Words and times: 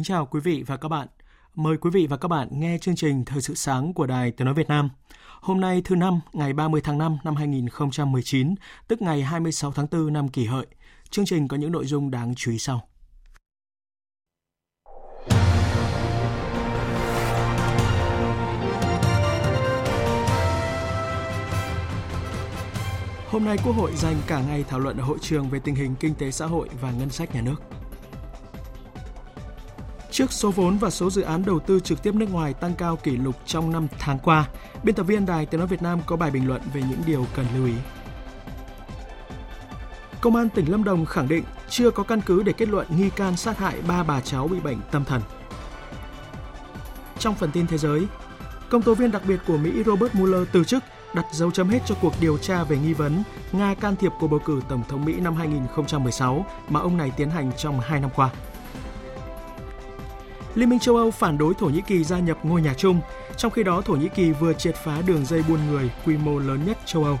Kính 0.00 0.04
chào 0.04 0.26
quý 0.26 0.40
vị 0.40 0.64
và 0.66 0.76
các 0.76 0.88
bạn. 0.88 1.08
Mời 1.54 1.76
quý 1.76 1.90
vị 1.90 2.06
và 2.06 2.16
các 2.16 2.28
bạn 2.28 2.48
nghe 2.52 2.78
chương 2.78 2.96
trình 2.96 3.24
Thời 3.24 3.42
sự 3.42 3.54
sáng 3.54 3.94
của 3.94 4.06
Đài 4.06 4.30
Tiếng 4.30 4.44
Nói 4.44 4.54
Việt 4.54 4.68
Nam. 4.68 4.90
Hôm 5.40 5.60
nay 5.60 5.82
thứ 5.84 5.96
năm, 5.96 6.20
ngày 6.32 6.52
30 6.52 6.80
tháng 6.84 6.98
5 6.98 7.18
năm 7.24 7.36
2019, 7.36 8.54
tức 8.88 9.02
ngày 9.02 9.22
26 9.22 9.72
tháng 9.72 9.86
4 9.90 10.12
năm 10.12 10.28
kỷ 10.28 10.44
hợi. 10.44 10.66
Chương 11.10 11.24
trình 11.24 11.48
có 11.48 11.56
những 11.56 11.72
nội 11.72 11.86
dung 11.86 12.10
đáng 12.10 12.34
chú 12.34 12.50
ý 12.50 12.58
sau. 12.58 12.88
Hôm 23.30 23.44
nay 23.44 23.56
Quốc 23.64 23.76
hội 23.76 23.92
dành 23.96 24.16
cả 24.26 24.42
ngày 24.48 24.64
thảo 24.68 24.80
luận 24.80 24.96
ở 24.96 25.04
hội 25.04 25.18
trường 25.20 25.50
về 25.50 25.58
tình 25.58 25.74
hình 25.74 25.94
kinh 26.00 26.14
tế 26.14 26.30
xã 26.30 26.46
hội 26.46 26.68
và 26.80 26.90
ngân 26.90 27.10
sách 27.10 27.34
nhà 27.34 27.40
nước. 27.40 27.79
Trước 30.10 30.32
số 30.32 30.50
vốn 30.50 30.78
và 30.78 30.90
số 30.90 31.10
dự 31.10 31.22
án 31.22 31.44
đầu 31.44 31.60
tư 31.60 31.80
trực 31.80 32.02
tiếp 32.02 32.14
nước 32.14 32.30
ngoài 32.30 32.54
tăng 32.54 32.74
cao 32.74 32.96
kỷ 32.96 33.10
lục 33.16 33.36
trong 33.46 33.72
năm 33.72 33.86
tháng 33.98 34.18
qua, 34.18 34.48
biên 34.82 34.94
tập 34.94 35.02
viên 35.02 35.26
Đài 35.26 35.46
Tiếng 35.46 35.58
Nói 35.60 35.68
Việt 35.68 35.82
Nam 35.82 36.00
có 36.06 36.16
bài 36.16 36.30
bình 36.30 36.48
luận 36.48 36.62
về 36.74 36.82
những 36.90 37.00
điều 37.06 37.26
cần 37.36 37.46
lưu 37.54 37.66
ý. 37.66 37.74
Công 40.20 40.36
an 40.36 40.48
tỉnh 40.48 40.70
Lâm 40.70 40.84
Đồng 40.84 41.06
khẳng 41.06 41.28
định 41.28 41.44
chưa 41.68 41.90
có 41.90 42.02
căn 42.02 42.20
cứ 42.26 42.42
để 42.42 42.52
kết 42.52 42.68
luận 42.68 42.86
nghi 42.96 43.10
can 43.10 43.36
sát 43.36 43.58
hại 43.58 43.74
ba 43.88 44.02
bà 44.02 44.20
cháu 44.20 44.48
bị 44.48 44.60
bệnh 44.60 44.78
tâm 44.90 45.04
thần. 45.04 45.22
Trong 47.18 47.34
phần 47.34 47.50
tin 47.52 47.66
thế 47.66 47.78
giới, 47.78 48.06
công 48.68 48.82
tố 48.82 48.94
viên 48.94 49.10
đặc 49.10 49.22
biệt 49.26 49.40
của 49.46 49.56
Mỹ 49.56 49.82
Robert 49.86 50.14
Mueller 50.14 50.48
từ 50.52 50.64
chức 50.64 50.84
đặt 51.14 51.26
dấu 51.32 51.50
chấm 51.50 51.68
hết 51.68 51.78
cho 51.86 51.94
cuộc 52.00 52.12
điều 52.20 52.38
tra 52.38 52.64
về 52.64 52.78
nghi 52.78 52.92
vấn 52.92 53.22
Nga 53.52 53.74
can 53.74 53.96
thiệp 53.96 54.12
cuộc 54.20 54.28
bầu 54.28 54.40
cử 54.44 54.60
Tổng 54.68 54.82
thống 54.88 55.04
Mỹ 55.04 55.20
năm 55.20 55.34
2016 55.34 56.46
mà 56.68 56.80
ông 56.80 56.96
này 56.96 57.12
tiến 57.16 57.30
hành 57.30 57.52
trong 57.56 57.80
hai 57.80 58.00
năm 58.00 58.10
qua. 58.14 58.30
Liên 60.54 60.70
minh 60.70 60.78
châu 60.78 60.96
Âu 60.96 61.10
phản 61.10 61.38
đối 61.38 61.54
Thổ 61.54 61.66
Nhĩ 61.66 61.80
Kỳ 61.86 62.04
gia 62.04 62.18
nhập 62.18 62.38
ngôi 62.42 62.62
nhà 62.62 62.74
chung, 62.74 63.00
trong 63.36 63.52
khi 63.52 63.62
đó 63.62 63.80
Thổ 63.80 63.92
Nhĩ 63.92 64.08
Kỳ 64.08 64.32
vừa 64.32 64.52
triệt 64.52 64.74
phá 64.84 65.02
đường 65.06 65.24
dây 65.24 65.44
buôn 65.48 65.60
người 65.70 65.90
quy 66.04 66.16
mô 66.16 66.38
lớn 66.38 66.60
nhất 66.66 66.78
châu 66.86 67.04
Âu. 67.04 67.18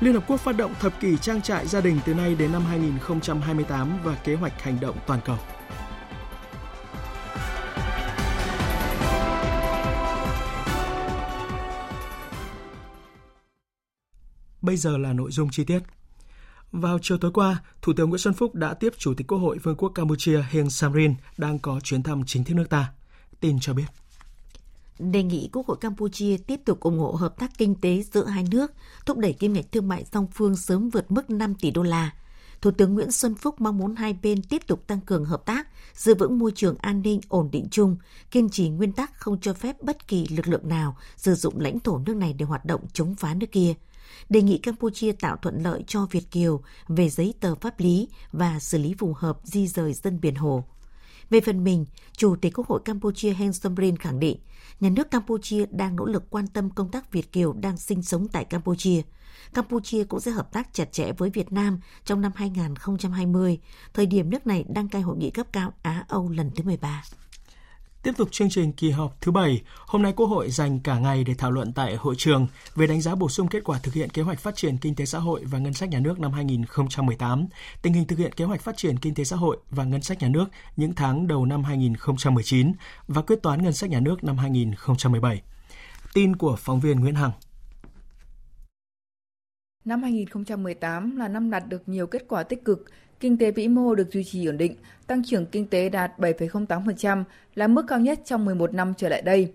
Liên 0.00 0.14
Hợp 0.14 0.24
Quốc 0.26 0.40
phát 0.40 0.56
động 0.56 0.74
thập 0.80 1.00
kỷ 1.00 1.16
trang 1.16 1.42
trại 1.42 1.66
gia 1.66 1.80
đình 1.80 1.98
từ 2.06 2.14
nay 2.14 2.34
đến 2.34 2.52
năm 2.52 2.62
2028 2.64 3.98
và 4.04 4.14
kế 4.14 4.34
hoạch 4.34 4.62
hành 4.62 4.80
động 4.80 4.96
toàn 5.06 5.20
cầu. 5.24 5.36
Bây 14.62 14.76
giờ 14.76 14.98
là 14.98 15.12
nội 15.12 15.30
dung 15.30 15.50
chi 15.50 15.64
tiết. 15.64 15.80
Vào 16.72 16.98
chiều 17.02 17.18
tối 17.18 17.30
qua, 17.34 17.62
Thủ 17.82 17.92
tướng 17.96 18.10
Nguyễn 18.10 18.18
Xuân 18.18 18.34
Phúc 18.34 18.54
đã 18.54 18.74
tiếp 18.74 18.92
Chủ 18.98 19.14
tịch 19.14 19.26
Quốc 19.26 19.38
hội 19.38 19.58
Vương 19.58 19.76
quốc 19.76 19.88
Campuchia 19.88 20.42
Heng 20.50 20.70
Samrin 20.70 21.14
đang 21.36 21.58
có 21.58 21.80
chuyến 21.80 22.02
thăm 22.02 22.22
chính 22.26 22.44
thức 22.44 22.54
nước 22.54 22.66
ta. 22.70 22.92
Tin 23.40 23.60
cho 23.60 23.74
biết. 23.74 23.84
Đề 24.98 25.22
nghị 25.22 25.48
Quốc 25.52 25.66
hội 25.66 25.76
Campuchia 25.80 26.36
tiếp 26.36 26.60
tục 26.64 26.80
ủng 26.80 26.98
hộ 26.98 27.12
hợp 27.12 27.38
tác 27.38 27.50
kinh 27.58 27.74
tế 27.74 28.02
giữa 28.12 28.26
hai 28.26 28.44
nước, 28.50 28.72
thúc 29.06 29.18
đẩy 29.18 29.32
kim 29.32 29.52
ngạch 29.52 29.72
thương 29.72 29.88
mại 29.88 30.04
song 30.12 30.26
phương 30.34 30.56
sớm 30.56 30.90
vượt 30.90 31.10
mức 31.10 31.30
5 31.30 31.54
tỷ 31.54 31.70
đô 31.70 31.82
la. 31.82 32.10
Thủ 32.62 32.70
tướng 32.70 32.94
Nguyễn 32.94 33.12
Xuân 33.12 33.34
Phúc 33.34 33.60
mong 33.60 33.78
muốn 33.78 33.96
hai 33.96 34.12
bên 34.22 34.42
tiếp 34.42 34.66
tục 34.66 34.86
tăng 34.86 35.00
cường 35.00 35.24
hợp 35.24 35.44
tác, 35.46 35.68
giữ 35.94 36.14
vững 36.14 36.38
môi 36.38 36.52
trường 36.54 36.76
an 36.76 37.02
ninh 37.02 37.20
ổn 37.28 37.48
định 37.52 37.68
chung, 37.70 37.96
kiên 38.30 38.48
trì 38.48 38.68
nguyên 38.68 38.92
tắc 38.92 39.20
không 39.20 39.40
cho 39.40 39.54
phép 39.54 39.82
bất 39.82 40.08
kỳ 40.08 40.26
lực 40.26 40.48
lượng 40.48 40.68
nào 40.68 40.96
sử 41.16 41.34
dụng 41.34 41.60
lãnh 41.60 41.80
thổ 41.80 41.98
nước 41.98 42.16
này 42.16 42.32
để 42.32 42.46
hoạt 42.46 42.64
động 42.64 42.80
chống 42.92 43.14
phá 43.14 43.34
nước 43.34 43.52
kia– 43.52 43.74
đề 44.28 44.42
nghị 44.42 44.58
Campuchia 44.58 45.12
tạo 45.12 45.36
thuận 45.36 45.62
lợi 45.62 45.84
cho 45.86 46.06
Việt 46.10 46.30
Kiều 46.30 46.62
về 46.88 47.08
giấy 47.08 47.34
tờ 47.40 47.54
pháp 47.54 47.80
lý 47.80 48.08
và 48.32 48.60
xử 48.60 48.78
lý 48.78 48.94
phù 48.98 49.14
hợp 49.16 49.38
di 49.44 49.66
rời 49.66 49.92
dân 49.92 50.20
biển 50.20 50.34
Hồ. 50.34 50.64
Về 51.30 51.40
phần 51.40 51.64
mình, 51.64 51.86
Chủ 52.16 52.36
tịch 52.36 52.52
Quốc 52.58 52.66
hội 52.66 52.80
Campuchia 52.84 53.32
Heng 53.32 53.52
Somrin 53.52 53.96
khẳng 53.96 54.20
định, 54.20 54.38
nhà 54.80 54.88
nước 54.88 55.10
Campuchia 55.10 55.66
đang 55.70 55.96
nỗ 55.96 56.04
lực 56.04 56.30
quan 56.30 56.46
tâm 56.46 56.70
công 56.70 56.90
tác 56.90 57.12
Việt 57.12 57.32
Kiều 57.32 57.52
đang 57.52 57.76
sinh 57.76 58.02
sống 58.02 58.28
tại 58.28 58.44
Campuchia. 58.44 59.02
Campuchia 59.54 60.04
cũng 60.04 60.20
sẽ 60.20 60.30
hợp 60.30 60.52
tác 60.52 60.74
chặt 60.74 60.92
chẽ 60.92 61.12
với 61.12 61.30
Việt 61.30 61.52
Nam 61.52 61.80
trong 62.04 62.20
năm 62.20 62.32
2020, 62.34 63.58
thời 63.94 64.06
điểm 64.06 64.30
nước 64.30 64.46
này 64.46 64.64
đang 64.68 64.88
cai 64.88 65.02
hội 65.02 65.16
nghị 65.16 65.30
cấp 65.30 65.46
cao 65.52 65.72
Á-Âu 65.82 66.28
lần 66.28 66.50
thứ 66.56 66.64
13. 66.64 67.02
Tiếp 68.02 68.12
tục 68.16 68.28
chương 68.32 68.50
trình 68.50 68.72
kỳ 68.72 68.90
họp 68.90 69.20
thứ 69.20 69.32
bảy 69.32 69.62
hôm 69.86 70.02
nay 70.02 70.12
Quốc 70.16 70.26
hội 70.26 70.50
dành 70.50 70.80
cả 70.80 70.98
ngày 70.98 71.24
để 71.24 71.34
thảo 71.34 71.50
luận 71.50 71.72
tại 71.72 71.96
hội 71.96 72.14
trường 72.18 72.46
về 72.74 72.86
đánh 72.86 73.00
giá 73.00 73.14
bổ 73.14 73.28
sung 73.28 73.48
kết 73.48 73.64
quả 73.64 73.78
thực 73.82 73.94
hiện 73.94 74.10
kế 74.10 74.22
hoạch 74.22 74.40
phát 74.40 74.56
triển 74.56 74.78
kinh 74.78 74.94
tế 74.94 75.04
xã 75.06 75.18
hội 75.18 75.44
và 75.44 75.58
ngân 75.58 75.72
sách 75.72 75.88
nhà 75.88 76.00
nước 76.00 76.18
năm 76.20 76.32
2018, 76.32 77.46
tình 77.82 77.92
hình 77.92 78.06
thực 78.06 78.18
hiện 78.18 78.32
kế 78.32 78.44
hoạch 78.44 78.60
phát 78.60 78.76
triển 78.76 78.98
kinh 78.98 79.14
tế 79.14 79.24
xã 79.24 79.36
hội 79.36 79.56
và 79.70 79.84
ngân 79.84 80.02
sách 80.02 80.22
nhà 80.22 80.28
nước 80.28 80.44
những 80.76 80.94
tháng 80.94 81.26
đầu 81.26 81.46
năm 81.46 81.64
2019 81.64 82.72
và 83.08 83.22
quyết 83.22 83.42
toán 83.42 83.62
ngân 83.62 83.72
sách 83.72 83.90
nhà 83.90 84.00
nước 84.00 84.24
năm 84.24 84.38
2017. 84.38 85.42
Tin 86.14 86.36
của 86.36 86.56
phóng 86.56 86.80
viên 86.80 87.00
Nguyễn 87.00 87.14
Hằng. 87.14 87.32
Năm 89.84 90.02
2018 90.02 91.16
là 91.16 91.28
năm 91.28 91.50
đạt 91.50 91.68
được 91.68 91.88
nhiều 91.88 92.06
kết 92.06 92.24
quả 92.28 92.42
tích 92.42 92.64
cực 92.64 92.84
Kinh 93.20 93.38
tế 93.38 93.50
vĩ 93.50 93.68
mô 93.68 93.94
được 93.94 94.12
duy 94.12 94.24
trì 94.24 94.46
ổn 94.46 94.58
định, 94.58 94.76
tăng 95.06 95.24
trưởng 95.24 95.46
kinh 95.46 95.66
tế 95.66 95.88
đạt 95.88 96.12
7,08% 96.18 97.24
là 97.54 97.66
mức 97.66 97.84
cao 97.88 98.00
nhất 98.00 98.20
trong 98.24 98.44
11 98.44 98.74
năm 98.74 98.94
trở 98.96 99.08
lại 99.08 99.22
đây. 99.22 99.52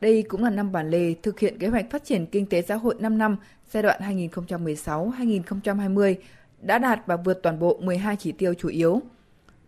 Đây 0.00 0.22
cũng 0.22 0.44
là 0.44 0.50
năm 0.50 0.72
bản 0.72 0.90
lề 0.90 1.14
thực 1.14 1.40
hiện 1.40 1.58
kế 1.58 1.68
hoạch 1.68 1.90
phát 1.90 2.04
triển 2.04 2.26
kinh 2.26 2.46
tế 2.46 2.62
xã 2.62 2.74
hội 2.74 2.94
5 2.98 3.18
năm 3.18 3.36
giai 3.70 3.82
đoạn 3.82 4.00
2016-2020 4.00 6.14
đã 6.60 6.78
đạt 6.78 7.00
và 7.06 7.16
vượt 7.16 7.40
toàn 7.42 7.58
bộ 7.58 7.78
12 7.82 8.16
chỉ 8.16 8.32
tiêu 8.32 8.54
chủ 8.54 8.68
yếu. 8.68 9.00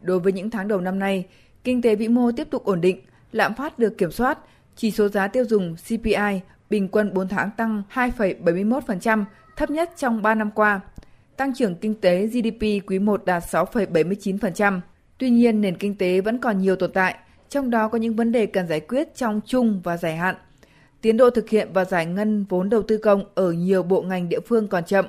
Đối 0.01 0.21
với 0.21 0.33
những 0.33 0.51
tháng 0.51 0.69
đầu 0.69 0.81
năm 0.81 0.99
nay, 0.99 1.27
kinh 1.65 1.83
tế 1.83 1.97
vĩ 1.97 2.09
mô 2.09 2.33
tiếp 2.33 2.51
tục 2.51 2.65
ổn 2.65 2.81
định, 2.81 3.01
lạm 3.33 3.55
phát 3.55 3.79
được 3.79 3.99
kiểm 3.99 4.11
soát, 4.11 4.39
chỉ 4.77 4.91
số 4.91 5.09
giá 5.09 5.29
tiêu 5.29 5.45
dùng 5.45 5.77
CPI 5.89 6.41
bình 6.71 6.89
quân 6.89 7.15
4 7.15 7.29
tháng 7.29 7.51
tăng 7.57 7.83
2,71%, 7.95 9.25
thấp 9.57 9.71
nhất 9.71 9.91
trong 9.97 10.23
3 10.23 10.35
năm 10.35 10.51
qua– 10.51 10.81
Tăng 11.41 11.55
trưởng 11.55 11.75
kinh 11.75 11.95
tế 11.95 12.27
GDP 12.27 12.63
quý 12.87 12.99
1 12.99 13.25
đạt 13.25 13.43
6,79%. 13.43 14.81
Tuy 15.19 15.31
nhiên, 15.31 15.61
nền 15.61 15.77
kinh 15.77 15.95
tế 15.95 16.21
vẫn 16.21 16.39
còn 16.39 16.59
nhiều 16.59 16.77
tồn 16.77 16.93
tại, 16.93 17.15
trong 17.49 17.71
đó 17.71 17.89
có 17.89 17.99
những 17.99 18.17
vấn 18.17 18.33
đề 18.33 18.47
cần 18.47 18.69
giải 18.69 18.81
quyết 18.81 19.15
trong 19.15 19.41
chung 19.47 19.81
và 19.85 19.97
dài 19.97 20.17
hạn. 20.17 20.35
Tiến 21.01 21.17
độ 21.17 21.31
thực 21.31 21.49
hiện 21.49 21.69
và 21.73 21.85
giải 21.85 22.07
ngân 22.07 22.45
vốn 22.49 22.71
đầu 22.71 22.83
tư 22.83 22.99
công 22.99 23.25
ở 23.35 23.53
nhiều 23.53 23.83
bộ 23.83 24.03
ngành 24.03 24.29
địa 24.29 24.41
phương 24.41 24.69
còn 24.69 24.85
chậm, 24.85 25.05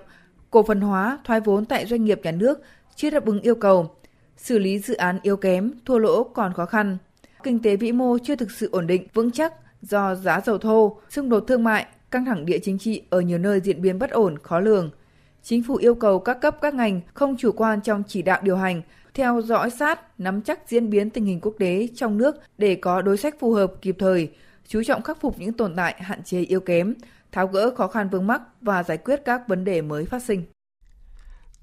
cổ 0.52 0.64
phần 0.64 0.82
hóa, 0.82 1.20
thoái 1.24 1.40
vốn 1.40 1.66
tại 1.66 1.86
doanh 1.86 2.06
nghiệp 2.06 2.20
nhà 2.24 2.32
nước 2.32 2.62
chưa 2.96 3.10
đáp 3.10 3.26
ứng 3.26 3.42
yêu 3.42 3.56
cầu, 3.56 3.92
xử 4.38 4.60
lý 4.60 4.80
dự 4.80 4.96
án 4.96 5.20
yếu 5.22 5.38
kém, 5.38 5.72
thua 5.86 5.98
lỗ 5.98 6.24
còn 6.24 6.54
khó 6.54 6.66
khăn. 6.66 6.98
Kinh 7.44 7.62
tế 7.62 7.76
vĩ 7.76 7.92
mô 7.92 8.18
chưa 8.24 8.36
thực 8.36 8.52
sự 8.52 8.70
ổn 8.72 8.88
định, 8.88 9.08
vững 9.14 9.32
chắc 9.32 9.54
do 9.82 10.16
giá 10.16 10.42
dầu 10.46 10.58
thô, 10.58 10.98
xung 11.10 11.30
đột 11.30 11.44
thương 11.48 11.64
mại, 11.64 11.86
căng 12.12 12.26
thẳng 12.26 12.46
địa 12.46 12.60
chính 12.60 12.80
trị 12.80 13.02
ở 13.10 13.22
nhiều 13.22 13.38
nơi 13.38 13.60
diễn 13.60 13.82
biến 13.82 14.00
bất 14.00 14.12
ổn, 14.12 14.38
khó 14.40 14.60
lường– 14.60 14.90
Chính 15.44 15.64
phủ 15.64 15.76
yêu 15.76 15.96
cầu 15.96 16.20
các 16.20 16.42
cấp 16.42 16.58
các 16.62 16.74
ngành 16.74 17.02
không 17.14 17.38
chủ 17.38 17.52
quan 17.52 17.82
trong 17.82 18.04
chỉ 18.08 18.22
đạo 18.22 18.40
điều 18.44 18.58
hành, 18.58 18.82
theo 19.14 19.42
dõi 19.42 19.70
sát, 19.70 20.20
nắm 20.20 20.42
chắc 20.42 20.70
diễn 20.70 20.90
biến 20.90 21.10
tình 21.10 21.26
hình 21.26 21.40
quốc 21.42 21.56
tế 21.60 21.88
trong 21.96 22.18
nước 22.18 22.36
để 22.58 22.76
có 22.76 23.02
đối 23.02 23.18
sách 23.18 23.36
phù 23.40 23.54
hợp 23.54 23.74
kịp 23.82 23.96
thời, 24.00 24.30
chú 24.68 24.84
trọng 24.84 25.02
khắc 25.02 25.22
phục 25.22 25.40
những 25.40 25.54
tồn 25.54 25.76
tại 25.76 25.96
hạn 26.00 26.24
chế 26.24 26.40
yếu 26.40 26.60
kém, 26.60 26.94
tháo 27.32 27.48
gỡ 27.48 27.76
khó 27.76 27.88
khăn 27.88 28.10
vướng 28.10 28.28
mắc 28.28 28.42
và 28.62 28.84
giải 28.84 28.98
quyết 28.98 29.22
các 29.26 29.48
vấn 29.48 29.64
đề 29.64 29.82
mới 29.82 30.06
phát 30.06 30.24
sinh. 30.24 30.44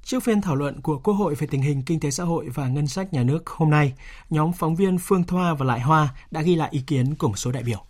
Trước 0.03 0.23
phiên 0.23 0.41
thảo 0.41 0.57
luận 0.57 0.81
của 0.81 0.99
Quốc 0.99 1.15
hội 1.15 1.35
về 1.35 1.47
tình 1.51 1.63
hình 1.63 1.83
kinh 1.87 2.01
tế 2.01 2.11
xã 2.11 2.25
hội 2.25 2.49
và 2.55 2.69
ngân 2.69 2.87
sách 2.87 3.13
nhà 3.13 3.23
nước 3.23 3.47
hôm 3.47 3.71
nay, 3.71 3.93
nhóm 4.31 4.53
phóng 4.53 4.77
viên 4.77 4.99
Phương 4.99 5.25
Thoa 5.25 5.55
và 5.55 5.67
Lại 5.67 5.81
Hoa 5.81 6.09
đã 6.31 6.43
ghi 6.43 6.55
lại 6.55 6.69
ý 6.73 6.81
kiến 6.87 7.15
của 7.15 7.29
một 7.29 7.37
số 7.37 7.53
đại 7.53 7.63
biểu. 7.63 7.88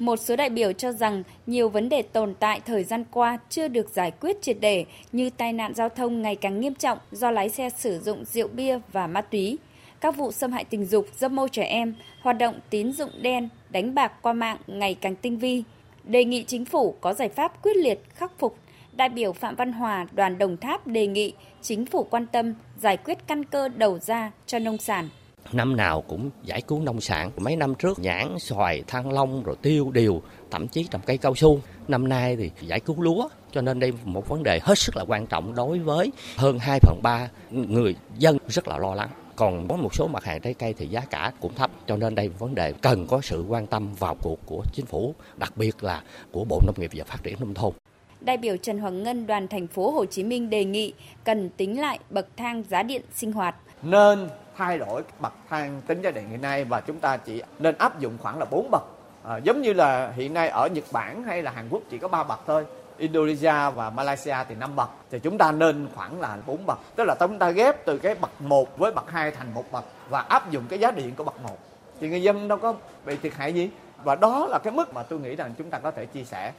Một 0.00 0.16
số 0.16 0.36
đại 0.36 0.50
biểu 0.50 0.72
cho 0.72 0.92
rằng 0.92 1.22
nhiều 1.46 1.68
vấn 1.68 1.88
đề 1.88 2.02
tồn 2.02 2.34
tại 2.40 2.60
thời 2.60 2.84
gian 2.84 3.04
qua 3.10 3.38
chưa 3.48 3.68
được 3.68 3.88
giải 3.88 4.10
quyết 4.10 4.42
triệt 4.42 4.56
để 4.60 4.84
như 5.12 5.30
tai 5.30 5.52
nạn 5.52 5.74
giao 5.74 5.88
thông 5.88 6.22
ngày 6.22 6.36
càng 6.36 6.60
nghiêm 6.60 6.74
trọng 6.74 6.98
do 7.12 7.30
lái 7.30 7.48
xe 7.48 7.70
sử 7.70 8.00
dụng 8.00 8.24
rượu 8.24 8.48
bia 8.48 8.78
và 8.92 9.06
ma 9.06 9.20
túy, 9.20 9.58
các 10.00 10.16
vụ 10.16 10.32
xâm 10.32 10.52
hại 10.52 10.64
tình 10.64 10.84
dục, 10.84 11.06
dâm 11.16 11.36
mô 11.36 11.48
trẻ 11.48 11.62
em, 11.62 11.94
hoạt 12.20 12.38
động 12.38 12.60
tín 12.70 12.92
dụng 12.92 13.10
đen, 13.22 13.48
đánh 13.70 13.94
bạc 13.94 14.12
qua 14.22 14.32
mạng 14.32 14.56
ngày 14.66 14.94
càng 14.94 15.16
tinh 15.16 15.38
vi. 15.38 15.62
Đề 16.04 16.24
nghị 16.24 16.44
chính 16.44 16.64
phủ 16.64 16.94
có 17.00 17.14
giải 17.14 17.28
pháp 17.28 17.62
quyết 17.62 17.76
liệt 17.76 18.00
khắc 18.14 18.38
phục. 18.38 18.56
Đại 18.92 19.08
biểu 19.08 19.32
Phạm 19.32 19.54
Văn 19.54 19.72
Hòa, 19.72 20.06
đoàn 20.12 20.38
Đồng 20.38 20.56
Tháp 20.56 20.86
đề 20.86 21.06
nghị 21.06 21.32
chính 21.62 21.86
phủ 21.86 22.06
quan 22.10 22.26
tâm 22.26 22.54
giải 22.80 22.96
quyết 22.96 23.18
căn 23.26 23.44
cơ 23.44 23.68
đầu 23.68 23.98
ra 23.98 24.32
cho 24.46 24.58
nông 24.58 24.78
sản 24.78 25.08
năm 25.52 25.76
nào 25.76 26.02
cũng 26.08 26.30
giải 26.44 26.60
cứu 26.60 26.80
nông 26.80 27.00
sản. 27.00 27.30
Mấy 27.36 27.56
năm 27.56 27.74
trước 27.74 27.98
nhãn, 27.98 28.38
xoài, 28.38 28.82
thăng 28.86 29.12
long, 29.12 29.42
rồi 29.42 29.56
tiêu, 29.62 29.90
điều, 29.90 30.22
thậm 30.50 30.68
chí 30.68 30.84
trồng 30.90 31.00
cây 31.06 31.18
cao 31.18 31.34
su. 31.34 31.60
Năm 31.88 32.08
nay 32.08 32.36
thì 32.36 32.50
giải 32.60 32.80
cứu 32.80 33.02
lúa, 33.02 33.28
cho 33.52 33.60
nên 33.60 33.80
đây 33.80 33.92
một 34.04 34.28
vấn 34.28 34.42
đề 34.42 34.60
hết 34.62 34.78
sức 34.78 34.96
là 34.96 35.04
quan 35.08 35.26
trọng 35.26 35.54
đối 35.54 35.78
với 35.78 36.12
hơn 36.36 36.58
2 36.58 36.80
phần 36.80 37.00
3 37.02 37.28
người 37.50 37.94
dân 38.18 38.38
rất 38.48 38.68
là 38.68 38.78
lo 38.78 38.94
lắng. 38.94 39.10
Còn 39.36 39.68
có 39.68 39.76
một 39.76 39.94
số 39.94 40.06
mặt 40.06 40.24
hàng 40.24 40.40
trái 40.40 40.54
cây 40.54 40.74
thì 40.78 40.86
giá 40.86 41.00
cả 41.00 41.32
cũng 41.40 41.54
thấp, 41.54 41.70
cho 41.86 41.96
nên 41.96 42.14
đây 42.14 42.28
vấn 42.28 42.54
đề 42.54 42.72
cần 42.72 43.06
có 43.06 43.20
sự 43.20 43.44
quan 43.48 43.66
tâm 43.66 43.94
vào 43.94 44.16
cuộc 44.22 44.38
của 44.46 44.62
chính 44.72 44.86
phủ, 44.86 45.14
đặc 45.36 45.52
biệt 45.56 45.84
là 45.84 46.02
của 46.32 46.44
Bộ 46.44 46.60
Nông 46.66 46.74
nghiệp 46.78 46.90
và 46.94 47.04
Phát 47.04 47.22
triển 47.22 47.36
Nông 47.40 47.54
thôn 47.54 47.72
đại 48.20 48.36
biểu 48.36 48.56
Trần 48.56 48.78
Hoàng 48.78 49.02
Ngân 49.02 49.26
đoàn 49.26 49.48
thành 49.48 49.66
phố 49.66 49.90
Hồ 49.90 50.04
Chí 50.04 50.24
Minh 50.24 50.50
đề 50.50 50.64
nghị 50.64 50.92
cần 51.24 51.50
tính 51.56 51.80
lại 51.80 51.98
bậc 52.10 52.26
thang 52.36 52.62
giá 52.68 52.82
điện 52.82 53.02
sinh 53.14 53.32
hoạt. 53.32 53.56
Nên 53.82 54.28
thay 54.56 54.78
đổi 54.78 55.02
bậc 55.20 55.32
thang 55.48 55.80
tính 55.86 56.02
giá 56.02 56.10
điện 56.10 56.28
hiện 56.30 56.42
nay 56.42 56.64
và 56.64 56.80
chúng 56.80 56.98
ta 56.98 57.16
chỉ 57.16 57.42
nên 57.58 57.74
áp 57.78 58.00
dụng 58.00 58.18
khoảng 58.22 58.38
là 58.38 58.44
4 58.44 58.70
bậc. 58.70 58.82
À, 59.24 59.36
giống 59.36 59.62
như 59.62 59.72
là 59.72 60.12
hiện 60.16 60.34
nay 60.34 60.48
ở 60.48 60.68
Nhật 60.68 60.84
Bản 60.92 61.22
hay 61.22 61.42
là 61.42 61.50
Hàn 61.50 61.68
Quốc 61.70 61.82
chỉ 61.90 61.98
có 61.98 62.08
3 62.08 62.24
bậc 62.24 62.40
thôi. 62.46 62.66
Indonesia 62.98 63.70
và 63.74 63.90
Malaysia 63.90 64.36
thì 64.48 64.54
5 64.54 64.76
bậc 64.76 64.90
thì 65.10 65.18
chúng 65.18 65.38
ta 65.38 65.52
nên 65.52 65.88
khoảng 65.94 66.20
là 66.20 66.36
4 66.46 66.66
bậc. 66.66 66.78
Tức 66.96 67.04
là 67.04 67.14
chúng 67.20 67.38
ta 67.38 67.50
ghép 67.50 67.84
từ 67.84 67.98
cái 67.98 68.14
bậc 68.14 68.40
1 68.40 68.78
với 68.78 68.92
bậc 68.92 69.10
2 69.10 69.30
thành 69.30 69.54
một 69.54 69.64
bậc 69.72 69.84
và 70.10 70.20
áp 70.20 70.50
dụng 70.50 70.64
cái 70.68 70.78
giá 70.78 70.90
điện 70.90 71.14
của 71.16 71.24
bậc 71.24 71.40
1. 71.42 71.58
Thì 72.00 72.08
người 72.08 72.22
dân 72.22 72.48
đâu 72.48 72.58
có 72.58 72.74
bị 73.04 73.16
thiệt 73.16 73.34
hại 73.34 73.52
gì. 73.52 73.70
Và 74.04 74.14
đó 74.14 74.46
là 74.50 74.58
cái 74.58 74.72
mức 74.72 74.94
mà 74.94 75.02
tôi 75.02 75.18
nghĩ 75.18 75.36
rằng 75.36 75.54
chúng 75.58 75.70
ta 75.70 75.78
có 75.78 75.90
thể 75.90 76.06
chia 76.06 76.24
sẻ. 76.24 76.52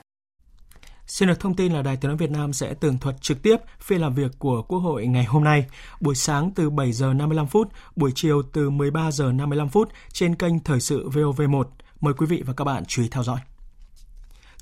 Xin 1.07 1.27
được 1.27 1.39
thông 1.39 1.55
tin 1.55 1.73
là 1.73 1.81
Đài 1.81 1.97
Tiếng 1.97 2.09
nói 2.09 2.17
Việt 2.17 2.31
Nam 2.31 2.53
sẽ 2.53 2.73
tường 2.73 2.97
thuật 2.97 3.21
trực 3.21 3.41
tiếp 3.41 3.57
phiên 3.79 4.01
làm 4.01 4.13
việc 4.13 4.31
của 4.39 4.61
Quốc 4.61 4.79
hội 4.79 5.07
ngày 5.07 5.25
hôm 5.25 5.43
nay, 5.43 5.65
buổi 5.99 6.15
sáng 6.15 6.51
từ 6.55 6.69
7 6.69 6.91
giờ 6.91 7.13
55 7.13 7.47
phút, 7.47 7.69
buổi 7.95 8.11
chiều 8.15 8.41
từ 8.53 8.69
13 8.69 9.11
giờ 9.11 9.31
55 9.31 9.69
phút 9.69 9.89
trên 10.13 10.35
kênh 10.35 10.59
Thời 10.59 10.79
sự 10.79 11.09
VOV1. 11.09 11.63
Mời 12.01 12.13
quý 12.13 12.25
vị 12.25 12.43
và 12.45 12.53
các 12.53 12.63
bạn 12.63 12.85
chú 12.85 13.01
ý 13.01 13.07
theo 13.09 13.23
dõi. 13.23 13.39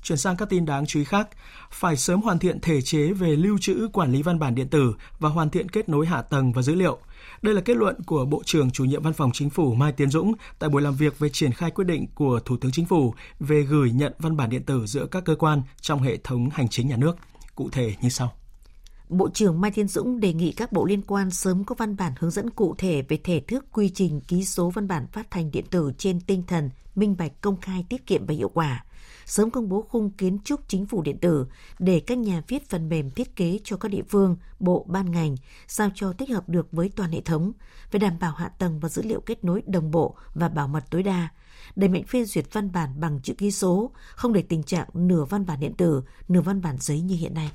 Chuyển 0.06 0.18
sang 0.18 0.36
các 0.36 0.48
tin 0.48 0.64
đáng 0.64 0.86
chú 0.86 0.98
ý 0.98 1.04
khác, 1.04 1.28
phải 1.70 1.96
sớm 1.96 2.22
hoàn 2.22 2.38
thiện 2.38 2.60
thể 2.60 2.82
chế 2.82 3.12
về 3.12 3.36
lưu 3.36 3.58
trữ 3.60 3.88
quản 3.92 4.12
lý 4.12 4.22
văn 4.22 4.38
bản 4.38 4.54
điện 4.54 4.68
tử 4.68 4.94
và 5.18 5.28
hoàn 5.28 5.50
thiện 5.50 5.68
kết 5.68 5.88
nối 5.88 6.06
hạ 6.06 6.22
tầng 6.22 6.52
và 6.52 6.62
dữ 6.62 6.74
liệu. 6.74 6.98
Đây 7.42 7.54
là 7.54 7.60
kết 7.60 7.76
luận 7.76 8.02
của 8.06 8.24
Bộ 8.24 8.42
trưởng 8.44 8.70
Chủ 8.70 8.84
nhiệm 8.84 9.02
Văn 9.02 9.12
phòng 9.12 9.30
Chính 9.34 9.50
phủ 9.50 9.74
Mai 9.74 9.92
Tiến 9.92 10.10
Dũng 10.10 10.32
tại 10.58 10.70
buổi 10.70 10.82
làm 10.82 10.94
việc 10.94 11.18
về 11.18 11.28
triển 11.28 11.52
khai 11.52 11.70
quyết 11.70 11.84
định 11.84 12.06
của 12.14 12.40
Thủ 12.44 12.56
tướng 12.56 12.72
Chính 12.72 12.84
phủ 12.84 13.14
về 13.40 13.62
gửi 13.62 13.90
nhận 13.90 14.12
văn 14.18 14.36
bản 14.36 14.50
điện 14.50 14.62
tử 14.62 14.86
giữa 14.86 15.06
các 15.06 15.24
cơ 15.24 15.34
quan 15.34 15.62
trong 15.80 16.02
hệ 16.02 16.16
thống 16.16 16.50
hành 16.50 16.68
chính 16.68 16.88
nhà 16.88 16.96
nước. 16.96 17.16
Cụ 17.54 17.68
thể 17.72 17.94
như 18.00 18.08
sau. 18.08 18.32
Bộ 19.08 19.28
trưởng 19.34 19.60
Mai 19.60 19.70
Tiến 19.70 19.88
Dũng 19.88 20.20
đề 20.20 20.32
nghị 20.32 20.52
các 20.52 20.72
bộ 20.72 20.84
liên 20.84 21.02
quan 21.02 21.30
sớm 21.30 21.64
có 21.64 21.74
văn 21.78 21.96
bản 21.96 22.12
hướng 22.18 22.30
dẫn 22.30 22.50
cụ 22.50 22.74
thể 22.78 23.02
về 23.08 23.18
thể 23.24 23.40
thức 23.40 23.64
quy 23.72 23.88
trình 23.88 24.20
ký 24.20 24.44
số 24.44 24.70
văn 24.70 24.88
bản 24.88 25.06
phát 25.12 25.34
hành 25.34 25.50
điện 25.50 25.64
tử 25.70 25.92
trên 25.98 26.20
tinh 26.20 26.42
thần 26.46 26.70
minh 26.94 27.16
bạch, 27.18 27.40
công 27.40 27.60
khai, 27.60 27.84
tiết 27.88 28.06
kiệm 28.06 28.26
và 28.26 28.34
hiệu 28.34 28.48
quả 28.48 28.85
sớm 29.26 29.50
công 29.50 29.68
bố 29.68 29.82
khung 29.88 30.10
kiến 30.10 30.38
trúc 30.44 30.60
chính 30.68 30.86
phủ 30.86 31.02
điện 31.02 31.18
tử 31.18 31.46
để 31.78 32.00
các 32.00 32.18
nhà 32.18 32.42
viết 32.48 32.70
phần 32.70 32.88
mềm 32.88 33.10
thiết 33.10 33.36
kế 33.36 33.58
cho 33.64 33.76
các 33.76 33.88
địa 33.88 34.02
phương, 34.08 34.36
bộ, 34.60 34.86
ban 34.88 35.10
ngành, 35.10 35.36
sao 35.68 35.90
cho 35.94 36.12
tích 36.12 36.30
hợp 36.30 36.48
được 36.48 36.72
với 36.72 36.90
toàn 36.96 37.10
hệ 37.10 37.20
thống, 37.20 37.52
phải 37.90 37.98
đảm 37.98 38.18
bảo 38.20 38.32
hạ 38.32 38.48
tầng 38.48 38.80
và 38.80 38.88
dữ 38.88 39.02
liệu 39.02 39.20
kết 39.20 39.44
nối 39.44 39.62
đồng 39.66 39.90
bộ 39.90 40.16
và 40.34 40.48
bảo 40.48 40.68
mật 40.68 40.84
tối 40.90 41.02
đa 41.02 41.28
đẩy 41.76 41.88
mạnh 41.88 42.04
phê 42.04 42.24
duyệt 42.24 42.44
văn 42.52 42.72
bản 42.72 43.00
bằng 43.00 43.20
chữ 43.22 43.34
ký 43.34 43.50
số, 43.50 43.90
không 44.14 44.32
để 44.32 44.42
tình 44.42 44.62
trạng 44.62 44.88
nửa 44.94 45.24
văn 45.24 45.46
bản 45.46 45.60
điện 45.60 45.74
tử, 45.74 46.02
nửa 46.28 46.40
văn 46.40 46.62
bản 46.62 46.76
giấy 46.80 47.00
như 47.00 47.16
hiện 47.16 47.34
nay. 47.34 47.50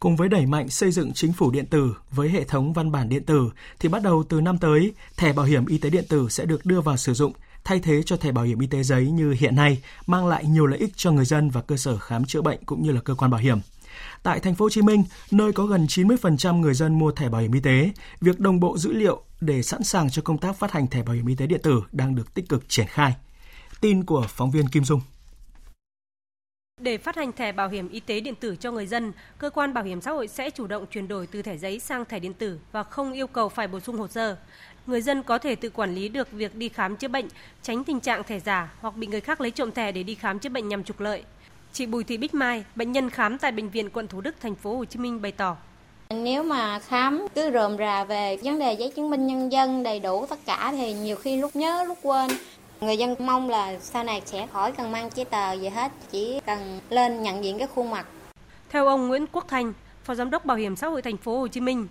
Cùng 0.00 0.16
với 0.16 0.28
đẩy 0.28 0.46
mạnh 0.46 0.68
xây 0.68 0.90
dựng 0.90 1.12
chính 1.12 1.32
phủ 1.32 1.50
điện 1.50 1.66
tử 1.66 1.96
với 2.10 2.28
hệ 2.28 2.44
thống 2.44 2.72
văn 2.72 2.92
bản 2.92 3.08
điện 3.08 3.24
tử 3.24 3.50
thì 3.80 3.88
bắt 3.88 4.02
đầu 4.02 4.24
từ 4.28 4.40
năm 4.40 4.58
tới, 4.58 4.92
thẻ 5.16 5.32
bảo 5.32 5.46
hiểm 5.46 5.66
y 5.66 5.78
tế 5.78 5.90
điện 5.90 6.04
tử 6.08 6.28
sẽ 6.28 6.44
được 6.44 6.66
đưa 6.66 6.80
vào 6.80 6.96
sử 6.96 7.14
dụng 7.14 7.32
thay 7.64 7.80
thế 7.80 8.02
cho 8.02 8.16
thẻ 8.16 8.32
bảo 8.32 8.44
hiểm 8.44 8.58
y 8.58 8.66
tế 8.66 8.82
giấy 8.82 9.10
như 9.10 9.34
hiện 9.38 9.56
nay, 9.56 9.82
mang 10.06 10.26
lại 10.26 10.44
nhiều 10.44 10.66
lợi 10.66 10.78
ích 10.78 10.92
cho 10.96 11.12
người 11.12 11.24
dân 11.24 11.50
và 11.50 11.60
cơ 11.60 11.76
sở 11.76 11.98
khám 11.98 12.24
chữa 12.24 12.42
bệnh 12.42 12.64
cũng 12.66 12.82
như 12.82 12.92
là 12.92 13.00
cơ 13.00 13.14
quan 13.14 13.30
bảo 13.30 13.40
hiểm. 13.40 13.58
Tại 14.22 14.40
thành 14.40 14.54
phố 14.54 14.64
Hồ 14.64 14.70
Chí 14.70 14.82
Minh, 14.82 15.04
nơi 15.30 15.52
có 15.52 15.66
gần 15.66 15.86
90% 15.86 16.60
người 16.60 16.74
dân 16.74 16.98
mua 16.98 17.12
thẻ 17.12 17.28
bảo 17.28 17.40
hiểm 17.40 17.52
y 17.52 17.60
tế, 17.60 17.90
việc 18.20 18.40
đồng 18.40 18.60
bộ 18.60 18.78
dữ 18.78 18.92
liệu 18.92 19.22
để 19.40 19.62
sẵn 19.62 19.82
sàng 19.82 20.10
cho 20.10 20.22
công 20.22 20.38
tác 20.38 20.56
phát 20.56 20.72
hành 20.72 20.86
thẻ 20.86 21.02
bảo 21.02 21.14
hiểm 21.14 21.26
y 21.26 21.34
tế 21.34 21.46
điện 21.46 21.60
tử 21.62 21.82
đang 21.92 22.14
được 22.14 22.34
tích 22.34 22.48
cực 22.48 22.68
triển 22.68 22.86
khai. 22.86 23.14
Tin 23.80 24.04
của 24.04 24.26
phóng 24.28 24.50
viên 24.50 24.68
Kim 24.68 24.84
Dung. 24.84 25.00
Để 26.80 26.98
phát 26.98 27.16
hành 27.16 27.32
thẻ 27.32 27.52
bảo 27.52 27.68
hiểm 27.68 27.88
y 27.88 28.00
tế 28.00 28.20
điện 28.20 28.34
tử 28.34 28.56
cho 28.56 28.72
người 28.72 28.86
dân, 28.86 29.12
cơ 29.38 29.50
quan 29.50 29.74
bảo 29.74 29.84
hiểm 29.84 30.00
xã 30.00 30.10
hội 30.10 30.28
sẽ 30.28 30.50
chủ 30.50 30.66
động 30.66 30.86
chuyển 30.90 31.08
đổi 31.08 31.26
từ 31.26 31.42
thẻ 31.42 31.56
giấy 31.56 31.78
sang 31.78 32.04
thẻ 32.04 32.18
điện 32.18 32.34
tử 32.34 32.58
và 32.72 32.82
không 32.82 33.12
yêu 33.12 33.26
cầu 33.26 33.48
phải 33.48 33.68
bổ 33.68 33.80
sung 33.80 33.96
hồ 33.96 34.08
sơ 34.08 34.36
người 34.86 35.02
dân 35.02 35.22
có 35.22 35.38
thể 35.38 35.54
tự 35.54 35.70
quản 35.70 35.94
lý 35.94 36.08
được 36.08 36.32
việc 36.32 36.54
đi 36.54 36.68
khám 36.68 36.96
chữa 36.96 37.08
bệnh, 37.08 37.28
tránh 37.62 37.84
tình 37.84 38.00
trạng 38.00 38.24
thẻ 38.24 38.40
giả 38.40 38.68
hoặc 38.80 38.96
bị 38.96 39.06
người 39.06 39.20
khác 39.20 39.40
lấy 39.40 39.50
trộm 39.50 39.72
thẻ 39.72 39.92
để 39.92 40.02
đi 40.02 40.14
khám 40.14 40.38
chữa 40.38 40.50
bệnh 40.50 40.68
nhằm 40.68 40.84
trục 40.84 41.00
lợi. 41.00 41.22
Chị 41.72 41.86
Bùi 41.86 42.04
Thị 42.04 42.16
Bích 42.16 42.34
Mai, 42.34 42.64
bệnh 42.74 42.92
nhân 42.92 43.10
khám 43.10 43.38
tại 43.38 43.52
bệnh 43.52 43.68
viện 43.68 43.90
quận 43.90 44.08
Thủ 44.08 44.20
Đức, 44.20 44.34
thành 44.40 44.54
phố 44.54 44.76
Hồ 44.76 44.84
Chí 44.84 44.98
Minh 44.98 45.22
bày 45.22 45.32
tỏ: 45.32 45.56
nếu 46.10 46.42
mà 46.42 46.78
khám 46.78 47.26
cứ 47.34 47.50
rườm 47.52 47.78
rà 47.78 48.04
về 48.04 48.36
vấn 48.42 48.58
đề 48.58 48.72
giấy 48.72 48.92
chứng 48.96 49.10
minh 49.10 49.26
nhân 49.26 49.52
dân 49.52 49.82
đầy 49.82 50.00
đủ 50.00 50.26
tất 50.26 50.38
cả 50.46 50.72
thì 50.72 50.92
nhiều 50.92 51.16
khi 51.16 51.36
lúc 51.36 51.56
nhớ 51.56 51.84
lúc 51.88 51.98
quên. 52.02 52.30
Người 52.80 52.96
dân 52.96 53.14
mong 53.18 53.50
là 53.50 53.78
sau 53.80 54.04
này 54.04 54.22
sẽ 54.24 54.46
khỏi 54.52 54.72
cần 54.72 54.92
mang 54.92 55.10
giấy 55.14 55.24
tờ 55.24 55.52
gì 55.52 55.68
hết, 55.68 55.92
chỉ 56.10 56.40
cần 56.46 56.80
lên 56.90 57.22
nhận 57.22 57.44
diện 57.44 57.58
cái 57.58 57.68
khuôn 57.74 57.90
mặt. 57.90 58.06
Theo 58.70 58.86
ông 58.86 59.08
Nguyễn 59.08 59.26
Quốc 59.32 59.48
Thành, 59.48 59.72
Phó 60.04 60.14
Giám 60.14 60.30
đốc 60.30 60.44
Bảo 60.44 60.56
hiểm 60.56 60.76
xã 60.76 60.86
hội 60.88 61.02
thành 61.02 61.16
phố 61.16 61.38
Hồ 61.38 61.48
Chí 61.48 61.60
Minh, 61.60 61.86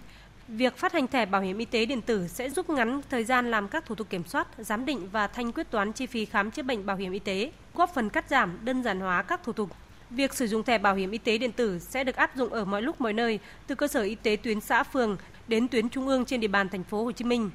Việc 0.48 0.78
phát 0.78 0.94
hành 0.94 1.07
thẻ 1.07 1.25
bảo 1.25 1.42
hiểm 1.42 1.57
y 1.57 1.66
tế 1.66 1.86
điện 1.86 2.01
tử 2.01 2.28
sẽ 2.28 2.50
giúp 2.50 2.69
ngắn 2.69 3.01
thời 3.10 3.24
gian 3.24 3.51
làm 3.51 3.68
các 3.68 3.86
thủ 3.86 3.95
tục 3.95 4.10
kiểm 4.10 4.24
soát, 4.25 4.48
giám 4.57 4.86
định 4.86 5.10
và 5.12 5.28
thanh 5.28 5.51
quyết 5.51 5.72
toán 5.72 5.92
chi 5.92 6.06
phí 6.06 6.25
khám 6.25 6.51
chữa 6.51 6.63
bệnh 6.63 6.86
bảo 6.86 6.98
hiểm 6.98 7.12
y 7.12 7.19
tế, 7.19 7.51
góp 7.75 7.94
phần 7.94 8.10
cắt 8.10 8.30
giảm, 8.30 8.57
đơn 8.63 8.84
giản 8.84 9.00
hóa 9.00 9.22
các 9.22 9.44
thủ 9.44 9.54
tục. 9.54 9.69
Việc 10.10 10.34
sử 10.34 10.48
dụng 10.48 10.63
thẻ 10.63 10.78
bảo 10.78 10.95
hiểm 10.95 11.12
y 11.12 11.18
tế 11.18 11.38
điện 11.38 11.51
tử 11.51 11.80
sẽ 11.80 12.04
được 12.04 12.16
áp 12.16 12.36
dụng 12.36 12.50
ở 12.50 12.66
mọi 12.66 12.81
lúc 12.81 13.01
mọi 13.01 13.13
nơi, 13.13 13.40
từ 13.68 13.75
cơ 13.75 13.88
sở 13.88 14.01
y 14.01 14.16
tế 14.16 14.36
tuyến 14.44 14.60
xã 14.60 14.84
phường 14.84 15.18
đến 15.48 15.68
tuyến 15.68 15.90
trung 15.90 16.07
ương 16.07 16.26
trên 16.26 16.40
địa 16.40 16.47
bàn 16.47 16.69
thành 16.69 16.83
phố 16.83 17.04
Hồ 17.04 17.12
Chí 17.12 17.26
Minh. 17.26 17.50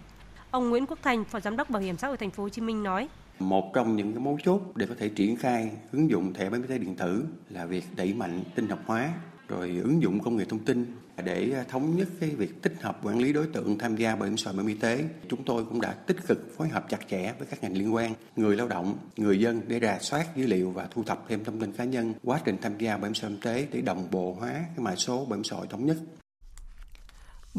Ông 0.50 0.70
Nguyễn 0.70 0.86
Quốc 0.86 0.98
Thành, 1.02 1.24
Phó 1.24 1.40
Giám 1.40 1.56
đốc 1.56 1.70
Bảo 1.70 1.82
hiểm 1.82 1.96
xã 1.96 2.08
hội 2.08 2.16
thành 2.16 2.30
phố 2.30 2.42
Hồ 2.42 2.48
Chí 2.48 2.62
Minh 2.62 2.82
nói: 2.82 3.08
một 3.38 3.70
trong 3.74 3.96
những 3.96 4.12
cái 4.12 4.20
mấu 4.20 4.38
chốt 4.44 4.60
để 4.74 4.86
có 4.86 4.94
thể 4.98 5.08
triển 5.08 5.36
khai 5.36 5.70
ứng 5.92 6.10
dụng 6.10 6.34
thẻ 6.34 6.50
bảo 6.50 6.60
hiểm 6.60 6.62
y 6.62 6.68
tế 6.68 6.78
điện 6.78 6.96
tử 6.96 7.24
là 7.50 7.66
việc 7.66 7.84
đẩy 7.96 8.14
mạnh 8.14 8.44
tinh 8.54 8.68
học 8.68 8.78
hóa 8.86 9.10
rồi 9.48 9.80
ứng 9.84 10.02
dụng 10.02 10.20
công 10.20 10.36
nghệ 10.36 10.44
thông 10.44 10.64
tin 10.64 10.86
để 11.24 11.52
à, 11.54 11.64
thống 11.68 11.96
nhất 11.96 12.08
cái 12.20 12.30
việc 12.30 12.62
tích 12.62 12.82
hợp 12.82 13.00
quản 13.02 13.18
lý 13.18 13.32
đối 13.32 13.46
tượng 13.46 13.78
tham 13.78 13.96
gia 13.96 14.16
bảo 14.16 14.28
hiểm 14.28 14.36
xã 14.36 14.50
hội 14.50 14.56
bảo 14.56 14.66
hiểm 14.66 14.76
y 14.76 14.80
tế. 14.80 15.04
Chúng 15.28 15.44
tôi 15.44 15.64
cũng 15.64 15.80
đã 15.80 15.92
tích 15.92 16.16
cực 16.26 16.56
phối 16.56 16.68
hợp 16.68 16.86
chặt 16.88 17.08
chẽ 17.10 17.34
với 17.38 17.48
các 17.50 17.62
ngành 17.62 17.76
liên 17.78 17.94
quan, 17.94 18.14
người 18.36 18.56
lao 18.56 18.68
động, 18.68 18.98
người 19.16 19.40
dân 19.40 19.62
để 19.66 19.80
rà 19.80 19.98
soát 20.00 20.36
dữ 20.36 20.46
liệu 20.46 20.70
và 20.70 20.88
thu 20.90 21.02
thập 21.02 21.24
thêm 21.28 21.44
thông 21.44 21.60
tin 21.60 21.72
cá 21.72 21.84
nhân 21.84 22.14
quá 22.24 22.40
trình 22.44 22.56
tham 22.62 22.78
gia 22.78 22.96
bảo 22.96 23.04
hiểm 23.04 23.14
xã 23.14 23.28
hội 23.28 23.36
y 23.36 23.40
tế 23.42 23.66
để 23.72 23.80
đồng 23.80 24.08
bộ 24.10 24.36
hóa 24.40 24.52
cái 24.52 24.78
mã 24.78 24.96
số 24.96 25.24
bảo 25.24 25.36
hiểm 25.36 25.44
xã 25.44 25.56
hội 25.56 25.66
thống 25.70 25.86
nhất. 25.86 25.96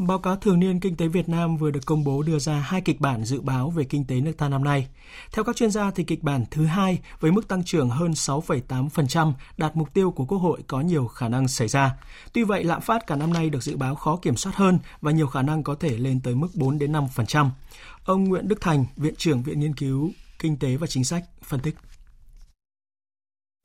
Báo 0.06 0.18
cáo 0.18 0.36
thường 0.36 0.60
niên 0.60 0.80
kinh 0.80 0.96
tế 0.96 1.08
Việt 1.08 1.28
Nam 1.28 1.56
vừa 1.56 1.70
được 1.70 1.86
công 1.86 2.04
bố 2.04 2.22
đưa 2.22 2.38
ra 2.38 2.54
hai 2.54 2.80
kịch 2.80 3.00
bản 3.00 3.24
dự 3.24 3.40
báo 3.40 3.70
về 3.70 3.84
kinh 3.84 4.04
tế 4.04 4.20
nước 4.20 4.32
ta 4.38 4.48
năm 4.48 4.64
nay. 4.64 4.88
Theo 5.32 5.44
các 5.44 5.56
chuyên 5.56 5.70
gia 5.70 5.90
thì 5.90 6.04
kịch 6.04 6.22
bản 6.22 6.44
thứ 6.50 6.64
hai 6.64 6.98
với 7.20 7.32
mức 7.32 7.48
tăng 7.48 7.64
trưởng 7.64 7.90
hơn 7.90 8.10
6,8% 8.10 9.32
đạt 9.56 9.76
mục 9.76 9.94
tiêu 9.94 10.10
của 10.10 10.24
Quốc 10.24 10.38
hội 10.38 10.60
có 10.66 10.80
nhiều 10.80 11.06
khả 11.06 11.28
năng 11.28 11.48
xảy 11.48 11.68
ra. 11.68 11.96
Tuy 12.32 12.42
vậy, 12.42 12.64
lạm 12.64 12.80
phát 12.80 13.06
cả 13.06 13.16
năm 13.16 13.32
nay 13.32 13.50
được 13.50 13.62
dự 13.62 13.76
báo 13.76 13.94
khó 13.94 14.16
kiểm 14.16 14.36
soát 14.36 14.56
hơn 14.56 14.78
và 15.00 15.12
nhiều 15.12 15.26
khả 15.26 15.42
năng 15.42 15.62
có 15.62 15.74
thể 15.74 15.98
lên 15.98 16.20
tới 16.20 16.34
mức 16.34 16.48
4 16.54 16.78
đến 16.78 16.92
5%. 16.92 17.50
Ông 18.04 18.24
Nguyễn 18.24 18.48
Đức 18.48 18.60
Thành, 18.60 18.84
Viện 18.96 19.14
trưởng 19.16 19.42
Viện 19.42 19.60
Nghiên 19.60 19.74
cứu 19.74 20.10
Kinh 20.38 20.56
tế 20.56 20.76
và 20.76 20.86
Chính 20.86 21.04
sách 21.04 21.24
phân 21.42 21.60
tích 21.60 21.74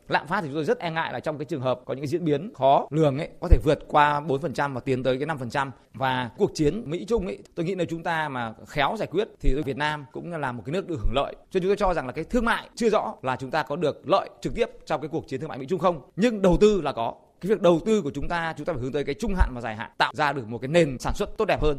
lạm 0.08 0.28
phát 0.28 0.42
thì 0.42 0.48
chúng 0.48 0.56
tôi 0.56 0.66
rất 0.66 0.80
e 0.80 0.92
ngại 0.92 1.14
là 1.14 1.20
trong 1.20 1.38
cái 1.38 1.46
trường 1.46 1.62
hợp 1.62 1.80
có 1.86 1.94
những 1.94 2.08
diễn 2.08 2.26
biến 2.26 2.54
khó 2.54 2.88
lường 2.90 3.18
ấy, 3.18 3.30
có 3.40 3.48
thể 3.48 3.58
vượt 3.64 3.80
qua 3.88 4.22
4% 4.22 4.74
và 4.74 4.80
tiến 4.80 5.04
tới 5.04 5.18
cái 5.18 5.28
5% 5.28 5.72
và 5.94 6.30
cuộc 6.38 6.52
chiến 6.54 6.84
Mỹ 6.86 7.06
Trung 7.06 7.26
ấy, 7.26 7.40
tôi 7.56 7.66
nghĩ 7.66 7.76
là 7.76 7.86
chúng 7.86 8.04
ta 8.04 8.30
mà 8.30 8.54
khéo 8.68 8.96
giải 9.00 9.08
quyết 9.12 9.28
thì 9.40 9.56
Việt 9.66 9.78
Nam 9.78 10.06
cũng 10.12 10.32
là 10.32 10.52
một 10.52 10.64
cái 10.66 10.74
nước 10.74 10.88
được 10.88 11.00
hưởng 11.00 11.14
lợi. 11.16 11.36
Cho 11.52 11.60
chúng 11.60 11.70
tôi 11.70 11.76
cho 11.76 11.94
rằng 11.94 12.06
là 12.06 12.12
cái 12.12 12.24
thương 12.24 12.46
mại 12.46 12.70
chưa 12.76 12.90
rõ 12.90 13.14
là 13.22 13.36
chúng 13.36 13.52
ta 13.52 13.64
có 13.64 13.76
được 13.76 14.10
lợi 14.10 14.30
trực 14.42 14.56
tiếp 14.56 14.70
trong 14.86 15.02
cái 15.02 15.10
cuộc 15.10 15.28
chiến 15.28 15.40
thương 15.40 15.50
mại 15.50 15.58
Mỹ 15.58 15.66
Trung 15.70 15.80
không. 15.80 16.02
Nhưng 16.16 16.42
đầu 16.42 16.58
tư 16.62 16.82
là 16.82 16.92
có. 16.92 17.14
Cái 17.42 17.50
việc 17.50 17.62
đầu 17.62 17.80
tư 17.86 18.02
của 18.02 18.12
chúng 18.16 18.28
ta 18.28 18.54
chúng 18.58 18.66
ta 18.66 18.74
phải 18.74 18.82
hướng 18.82 18.92
tới 18.92 19.04
cái 19.04 19.16
trung 19.20 19.36
hạn 19.36 19.50
và 19.54 19.62
dài 19.62 19.76
hạn, 19.76 19.92
tạo 19.98 20.12
ra 20.16 20.34
được 20.34 20.48
một 20.48 20.58
cái 20.58 20.68
nền 20.68 20.98
sản 21.00 21.14
xuất 21.16 21.38
tốt 21.38 21.46
đẹp 21.46 21.62
hơn. 21.62 21.78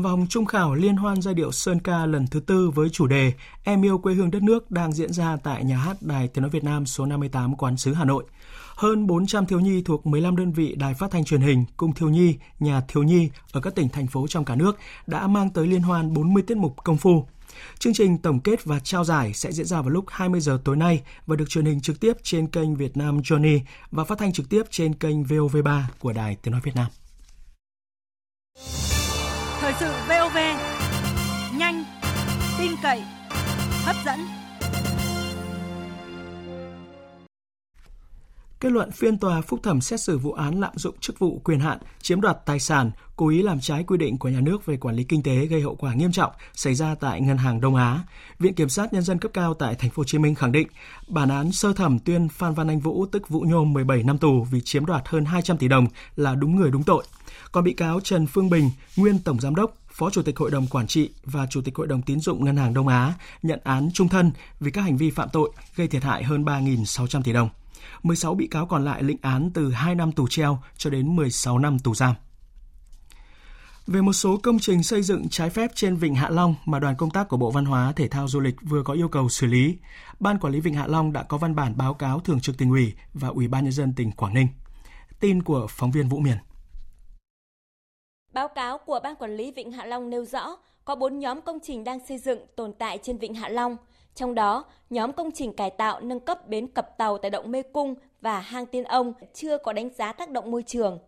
Vòng 0.00 0.26
trung 0.28 0.44
khảo 0.44 0.74
liên 0.74 0.96
hoan 0.96 1.22
giai 1.22 1.34
điệu 1.34 1.52
Sơn 1.52 1.80
Ca 1.80 2.06
lần 2.06 2.26
thứ 2.26 2.40
tư 2.40 2.70
với 2.70 2.88
chủ 2.90 3.06
đề 3.06 3.32
Em 3.64 3.84
yêu 3.84 3.98
quê 3.98 4.14
hương 4.14 4.30
đất 4.30 4.42
nước 4.42 4.70
đang 4.70 4.92
diễn 4.92 5.12
ra 5.12 5.36
tại 5.36 5.64
nhà 5.64 5.76
hát 5.76 5.96
Đài 6.00 6.28
Tiếng 6.28 6.42
Nói 6.42 6.50
Việt 6.50 6.64
Nam 6.64 6.86
số 6.86 7.06
58 7.06 7.56
Quán 7.56 7.76
sứ 7.76 7.94
Hà 7.94 8.04
Nội. 8.04 8.24
Hơn 8.76 9.06
400 9.06 9.46
thiếu 9.46 9.60
nhi 9.60 9.82
thuộc 9.82 10.06
15 10.06 10.36
đơn 10.36 10.52
vị 10.52 10.74
đài 10.74 10.94
phát 10.94 11.10
thanh 11.10 11.24
truyền 11.24 11.40
hình, 11.40 11.64
cung 11.76 11.94
thiếu 11.94 12.08
nhi, 12.08 12.34
nhà 12.60 12.80
thiếu 12.88 13.02
nhi 13.02 13.30
ở 13.52 13.60
các 13.60 13.74
tỉnh, 13.74 13.88
thành 13.88 14.06
phố 14.06 14.26
trong 14.26 14.44
cả 14.44 14.54
nước 14.54 14.78
đã 15.06 15.26
mang 15.26 15.50
tới 15.50 15.66
liên 15.66 15.82
hoan 15.82 16.14
40 16.14 16.42
tiết 16.42 16.56
mục 16.56 16.76
công 16.84 16.96
phu. 16.96 17.26
Chương 17.78 17.94
trình 17.94 18.18
tổng 18.18 18.40
kết 18.40 18.64
và 18.64 18.80
trao 18.80 19.04
giải 19.04 19.32
sẽ 19.34 19.52
diễn 19.52 19.66
ra 19.66 19.80
vào 19.80 19.90
lúc 19.90 20.04
20 20.08 20.40
giờ 20.40 20.58
tối 20.64 20.76
nay 20.76 21.02
và 21.26 21.36
được 21.36 21.48
truyền 21.48 21.64
hình 21.64 21.80
trực 21.80 22.00
tiếp 22.00 22.12
trên 22.22 22.46
kênh 22.46 22.76
Việt 22.76 22.96
Nam 22.96 23.18
Johnny 23.18 23.60
và 23.90 24.04
phát 24.04 24.18
thanh 24.18 24.32
trực 24.32 24.48
tiếp 24.48 24.62
trên 24.70 24.94
kênh 24.94 25.22
VOV3 25.22 25.82
của 25.98 26.12
Đài 26.12 26.36
Tiếng 26.42 26.52
Nói 26.52 26.60
Việt 26.64 26.74
Nam. 26.74 26.86
Thời 29.78 29.88
sự 29.88 29.96
VOV, 30.08 30.36
nhanh, 31.58 31.84
tin 32.58 32.72
cậy, 32.82 33.02
hấp 33.84 33.96
dẫn. 34.04 34.41
Kết 38.62 38.72
luận 38.72 38.90
phiên 38.90 39.18
tòa 39.18 39.40
phúc 39.40 39.60
thẩm 39.62 39.80
xét 39.80 40.00
xử 40.00 40.18
vụ 40.18 40.32
án 40.32 40.60
lạm 40.60 40.72
dụng 40.76 40.94
chức 41.00 41.18
vụ 41.18 41.40
quyền 41.44 41.60
hạn, 41.60 41.78
chiếm 42.02 42.20
đoạt 42.20 42.36
tài 42.46 42.60
sản, 42.60 42.90
cố 43.16 43.28
ý 43.28 43.42
làm 43.42 43.60
trái 43.60 43.84
quy 43.84 43.96
định 43.96 44.18
của 44.18 44.28
nhà 44.28 44.40
nước 44.40 44.66
về 44.66 44.76
quản 44.76 44.94
lý 44.94 45.04
kinh 45.04 45.22
tế 45.22 45.46
gây 45.46 45.60
hậu 45.62 45.74
quả 45.74 45.94
nghiêm 45.94 46.12
trọng 46.12 46.32
xảy 46.54 46.74
ra 46.74 46.94
tại 46.94 47.20
Ngân 47.20 47.36
hàng 47.36 47.60
Đông 47.60 47.74
Á. 47.74 48.00
Viện 48.38 48.54
Kiểm 48.54 48.68
sát 48.68 48.92
Nhân 48.92 49.02
dân 49.02 49.18
cấp 49.18 49.30
cao 49.34 49.54
tại 49.54 49.74
Thành 49.74 49.90
phố 49.90 50.00
Hồ 50.00 50.04
Chí 50.04 50.18
Minh 50.18 50.34
khẳng 50.34 50.52
định 50.52 50.68
bản 51.08 51.28
án 51.28 51.52
sơ 51.52 51.72
thẩm 51.72 51.98
tuyên 51.98 52.28
Phan 52.28 52.54
Văn 52.54 52.68
Anh 52.68 52.80
Vũ 52.80 53.06
tức 53.06 53.28
Vũ 53.28 53.40
Nhôm 53.40 53.72
17 53.72 54.02
năm 54.02 54.18
tù 54.18 54.46
vì 54.50 54.60
chiếm 54.60 54.86
đoạt 54.86 55.02
hơn 55.06 55.24
200 55.24 55.58
tỷ 55.58 55.68
đồng 55.68 55.86
là 56.16 56.34
đúng 56.34 56.56
người 56.56 56.70
đúng 56.70 56.82
tội. 56.82 57.04
Còn 57.52 57.64
bị 57.64 57.72
cáo 57.72 58.00
Trần 58.00 58.26
Phương 58.26 58.50
Bình, 58.50 58.70
nguyên 58.96 59.18
tổng 59.18 59.40
giám 59.40 59.54
đốc, 59.54 59.74
Phó 59.92 60.10
Chủ 60.10 60.22
tịch 60.22 60.38
Hội 60.38 60.50
đồng 60.50 60.66
Quản 60.66 60.86
trị 60.86 61.10
và 61.24 61.46
Chủ 61.46 61.60
tịch 61.60 61.76
Hội 61.76 61.86
đồng 61.86 62.02
Tín 62.02 62.20
dụng 62.20 62.44
Ngân 62.44 62.56
hàng 62.56 62.74
Đông 62.74 62.88
Á 62.88 63.14
nhận 63.42 63.60
án 63.64 63.90
trung 63.94 64.08
thân 64.08 64.32
vì 64.60 64.70
các 64.70 64.82
hành 64.82 64.96
vi 64.96 65.10
phạm 65.10 65.28
tội 65.32 65.50
gây 65.76 65.88
thiệt 65.88 66.02
hại 66.02 66.24
hơn 66.24 66.44
3.600 66.44 67.22
tỷ 67.22 67.32
đồng. 67.32 67.48
16 68.02 68.34
bị 68.34 68.46
cáo 68.46 68.66
còn 68.66 68.84
lại 68.84 69.02
lĩnh 69.02 69.18
án 69.22 69.50
từ 69.54 69.70
2 69.70 69.94
năm 69.94 70.12
tù 70.12 70.26
treo 70.28 70.58
cho 70.76 70.90
đến 70.90 71.16
16 71.16 71.58
năm 71.58 71.78
tù 71.78 71.94
giam. 71.94 72.14
Về 73.86 74.00
một 74.00 74.12
số 74.12 74.36
công 74.42 74.58
trình 74.58 74.82
xây 74.82 75.02
dựng 75.02 75.28
trái 75.28 75.50
phép 75.50 75.70
trên 75.74 75.96
Vịnh 75.96 76.14
Hạ 76.14 76.28
Long 76.30 76.54
mà 76.64 76.78
đoàn 76.78 76.96
công 76.96 77.10
tác 77.10 77.28
của 77.28 77.36
Bộ 77.36 77.50
Văn 77.50 77.64
hóa, 77.64 77.92
Thể 77.96 78.08
thao 78.08 78.28
Du 78.28 78.40
lịch 78.40 78.54
vừa 78.62 78.82
có 78.82 78.92
yêu 78.92 79.08
cầu 79.08 79.28
xử 79.28 79.46
lý, 79.46 79.76
Ban 80.20 80.38
Quản 80.38 80.52
lý 80.52 80.60
Vịnh 80.60 80.74
Hạ 80.74 80.86
Long 80.86 81.12
đã 81.12 81.22
có 81.22 81.38
văn 81.38 81.54
bản 81.54 81.76
báo 81.76 81.94
cáo 81.94 82.20
Thường 82.20 82.40
trực 82.40 82.58
tỉnh 82.58 82.70
ủy 82.70 82.92
và 83.14 83.28
Ủy 83.28 83.48
ban 83.48 83.64
Nhân 83.64 83.72
dân 83.72 83.92
tỉnh 83.96 84.10
Quảng 84.10 84.34
Ninh. 84.34 84.48
Tin 85.20 85.42
của 85.42 85.66
phóng 85.70 85.90
viên 85.90 86.08
Vũ 86.08 86.18
Miền. 86.18 86.36
Báo 88.32 88.48
cáo 88.48 88.78
của 88.78 89.00
Ban 89.02 89.16
Quản 89.16 89.36
lý 89.36 89.52
Vịnh 89.52 89.72
Hạ 89.72 89.84
Long 89.84 90.10
nêu 90.10 90.24
rõ 90.24 90.56
có 90.84 90.94
4 90.94 91.18
nhóm 91.18 91.40
công 91.40 91.58
trình 91.62 91.84
đang 91.84 92.06
xây 92.06 92.18
dựng 92.18 92.38
tồn 92.56 92.72
tại 92.78 92.98
trên 93.02 93.18
Vịnh 93.18 93.34
Hạ 93.34 93.48
Long– 93.48 93.76
trong 94.14 94.34
đó, 94.34 94.64
nhóm 94.90 95.12
công 95.12 95.30
trình 95.30 95.52
cải 95.52 95.70
tạo 95.70 96.00
nâng 96.00 96.20
cấp 96.20 96.48
bến 96.48 96.66
cập 96.66 96.98
tàu 96.98 97.18
tại 97.18 97.30
động 97.30 97.50
Mê 97.50 97.62
Cung 97.62 97.94
và 98.20 98.40
hang 98.40 98.66
Tiên 98.66 98.84
Ông 98.84 99.12
chưa 99.34 99.58
có 99.58 99.72
đánh 99.72 99.90
giá 99.90 100.12
tác 100.12 100.30
động 100.30 100.50
môi 100.50 100.62
trường. 100.62 100.98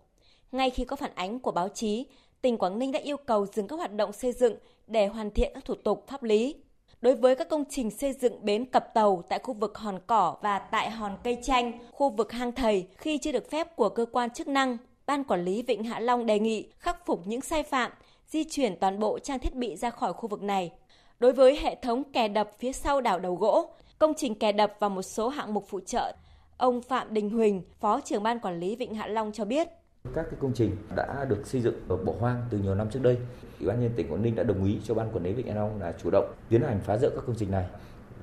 Ngay 0.53 0.71
khi 0.71 0.85
có 0.85 0.97
phản 0.97 1.15
ánh 1.15 1.41
của 1.41 1.51
báo 1.51 1.69
chí, 1.69 2.07
tỉnh 2.43 2.59
Quảng 2.59 2.79
Ninh 2.79 2.93
đã 2.93 2.99
yêu 2.99 3.17
cầu 3.17 3.47
dừng 3.47 3.69
các 3.69 3.77
hoạt 3.77 3.95
động 3.95 4.13
xây 4.13 4.33
dựng 4.33 4.57
để 4.87 5.07
hoàn 5.07 5.31
thiện 5.31 5.53
các 5.55 5.65
thủ 5.65 5.75
tục 5.75 6.05
pháp 6.07 6.23
lý. 6.23 6.55
Đối 7.01 7.15
với 7.15 7.35
các 7.35 7.49
công 7.49 7.65
trình 7.71 7.91
xây 7.91 8.13
dựng 8.13 8.45
bến 8.45 8.65
cập 8.65 8.95
tàu 8.95 9.23
tại 9.29 9.39
khu 9.39 9.55
vực 9.55 9.79
hòn 9.79 9.99
cỏ 10.07 10.37
và 10.43 10.59
tại 10.59 10.91
hòn 10.91 11.17
cây 11.25 11.39
chanh, 11.43 11.73
khu 11.93 12.11
vực 12.11 12.33
hang 12.33 12.53
thầy 12.53 12.87
khi 12.97 13.19
chưa 13.19 13.33
được 13.33 13.51
phép 13.51 13.77
của 13.77 13.89
cơ 13.89 14.07
quan 14.13 14.31
chức 14.31 14.49
năng, 14.49 14.77
Ban 15.07 15.25
Quản 15.25 15.45
lý 15.45 15.63
Vịnh 15.63 15.85
Hạ 15.85 16.01
Long 16.01 16.27
đề 16.27 16.39
nghị 16.39 16.73
khắc 16.79 17.07
phục 17.07 17.27
những 17.27 17.41
sai 17.41 17.63
phạm, 17.63 17.91
di 18.29 18.45
chuyển 18.45 18.77
toàn 18.81 18.99
bộ 18.99 19.19
trang 19.19 19.39
thiết 19.39 19.55
bị 19.55 19.77
ra 19.77 19.91
khỏi 19.91 20.13
khu 20.13 20.29
vực 20.29 20.43
này. 20.43 20.73
Đối 21.21 21.33
với 21.33 21.57
hệ 21.57 21.77
thống 21.83 22.03
kè 22.13 22.29
đập 22.29 22.51
phía 22.59 22.73
sau 22.73 23.01
đảo 23.01 23.19
đầu 23.19 23.35
gỗ, 23.35 23.69
công 23.99 24.13
trình 24.17 24.35
kè 24.35 24.53
đập 24.53 24.73
và 24.79 24.89
một 24.89 25.03
số 25.03 25.29
hạng 25.29 25.55
mục 25.55 25.65
phụ 25.69 25.81
trợ, 25.87 26.13
ông 26.57 26.83
Phạm 26.83 27.15
Đình 27.15 27.31
Huỳnh, 27.31 27.63
Phó 27.81 28.01
trưởng 28.01 28.23
ban 28.23 28.41
quản 28.41 28.61
lý 28.61 28.77
Vịnh 28.77 28.95
Hạ 28.95 29.07
Long 29.07 29.33
cho 29.33 29.45
biết. 29.45 29.69
Các 30.15 30.25
cái 30.31 30.41
công 30.41 30.53
trình 30.55 30.77
đã 30.97 31.25
được 31.29 31.47
xây 31.47 31.61
dựng 31.61 31.75
ở 31.89 31.97
bộ 31.97 32.15
hoang 32.21 32.43
từ 32.51 32.59
nhiều 32.59 32.75
năm 32.75 32.91
trước 32.91 33.01
đây. 33.03 33.19
Ủy 33.61 33.69
ban 33.69 33.81
nhân 33.81 33.91
tỉnh 33.97 34.09
Quảng 34.09 34.23
Ninh 34.23 34.35
đã 34.35 34.43
đồng 34.43 34.65
ý 34.65 34.79
cho 34.85 34.95
ban 34.95 35.13
quản 35.13 35.25
lý 35.25 35.33
Vịnh 35.33 35.47
Hạ 35.47 35.55
Long 35.55 35.81
là 35.81 35.93
chủ 36.03 36.11
động 36.11 36.35
tiến 36.49 36.63
hành 36.63 36.81
phá 36.81 36.97
rỡ 36.97 37.11
các 37.11 37.25
công 37.27 37.37
trình 37.39 37.51
này 37.51 37.65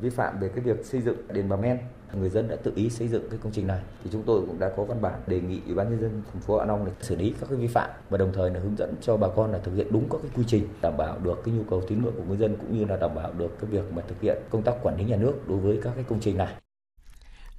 vi 0.02 0.10
phạm 0.10 0.40
về 0.40 0.50
cái 0.56 0.60
việc 0.60 0.86
xây 0.86 1.02
dựng 1.02 1.28
đền 1.28 1.50
bà 1.50 1.56
men 1.56 1.80
người 2.18 2.30
dân 2.30 2.48
đã 2.48 2.56
tự 2.56 2.74
ý 2.76 2.90
xây 2.90 3.08
dựng 3.08 3.30
cái 3.30 3.40
công 3.44 3.52
trình 3.52 3.68
này 3.68 3.80
thì 4.04 4.10
chúng 4.14 4.24
tôi 4.24 4.42
cũng 4.48 4.60
đã 4.60 4.70
có 4.78 4.84
văn 4.84 5.02
bản 5.02 5.22
đề 5.28 5.42
nghị 5.42 5.62
ủy 5.66 5.76
ban 5.76 5.90
nhân 5.90 6.02
dân 6.02 6.22
thành 6.34 6.42
phố 6.42 6.60
Hạ 6.60 6.66
Long 6.66 6.86
để 6.86 6.92
xử 7.02 7.16
lý 7.16 7.34
các 7.40 7.50
cái 7.50 7.58
vi 7.58 7.68
phạm 7.68 7.90
và 8.10 8.18
đồng 8.18 8.32
thời 8.34 8.50
là 8.50 8.60
hướng 8.60 8.78
dẫn 8.78 8.96
cho 9.02 9.18
bà 9.18 9.28
con 9.36 9.52
là 9.52 9.60
thực 9.60 9.76
hiện 9.76 9.88
đúng 9.92 10.10
các 10.10 10.18
cái 10.22 10.32
quy 10.36 10.44
trình 10.48 10.68
đảm 10.82 10.94
bảo 10.98 11.20
được 11.24 11.42
cái 11.46 11.54
nhu 11.54 11.64
cầu 11.64 11.82
tín 11.88 12.04
ngưỡng 12.04 12.14
của 12.18 12.24
người 12.28 12.38
dân 12.38 12.58
cũng 12.58 12.78
như 12.78 12.86
là 12.86 12.98
đảm 12.98 13.16
bảo 13.16 13.34
được 13.34 13.60
cái 13.62 13.70
việc 13.70 13.94
mà 13.94 14.02
thực 14.08 14.22
hiện 14.22 14.38
công 14.50 14.64
tác 14.64 14.76
quản 14.84 14.98
lý 14.98 15.04
nhà 15.04 15.16
nước 15.16 15.34
đối 15.48 15.58
với 15.58 15.80
các 15.84 15.92
cái 15.96 16.04
công 16.04 16.20
trình 16.20 16.38
này. 16.38 16.56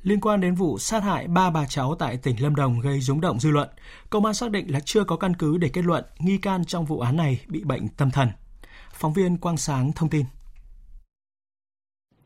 Liên 0.03 0.21
quan 0.21 0.41
đến 0.41 0.55
vụ 0.55 0.79
sát 0.79 1.03
hại 1.03 1.29
ba 1.29 1.51
bà 1.51 1.67
cháu 1.67 1.95
tại 1.99 2.17
tỉnh 2.17 2.43
Lâm 2.43 2.55
Đồng 2.55 2.81
gây 2.81 3.01
rúng 3.01 3.21
động 3.21 3.41
dư 3.41 3.51
luận, 3.51 3.69
công 4.11 4.25
an 4.25 4.35
xác 4.35 4.51
định 4.51 4.73
là 4.73 4.81
chưa 4.81 5.05
có 5.05 5.17
căn 5.17 5.35
cứ 5.37 5.59
để 5.59 5.69
kết 5.73 5.85
luận 5.85 6.05
nghi 6.19 6.39
can 6.39 6.65
trong 6.65 6.85
vụ 6.85 7.01
án 7.01 7.17
này 7.17 7.41
bị 7.49 7.65
bệnh 7.65 7.89
tâm 7.89 8.11
thần. 8.11 8.29
Phóng 8.93 9.13
viên 9.13 9.37
Quang 9.37 9.57
Sáng 9.57 9.93
thông 9.93 10.09
tin. 10.09 10.25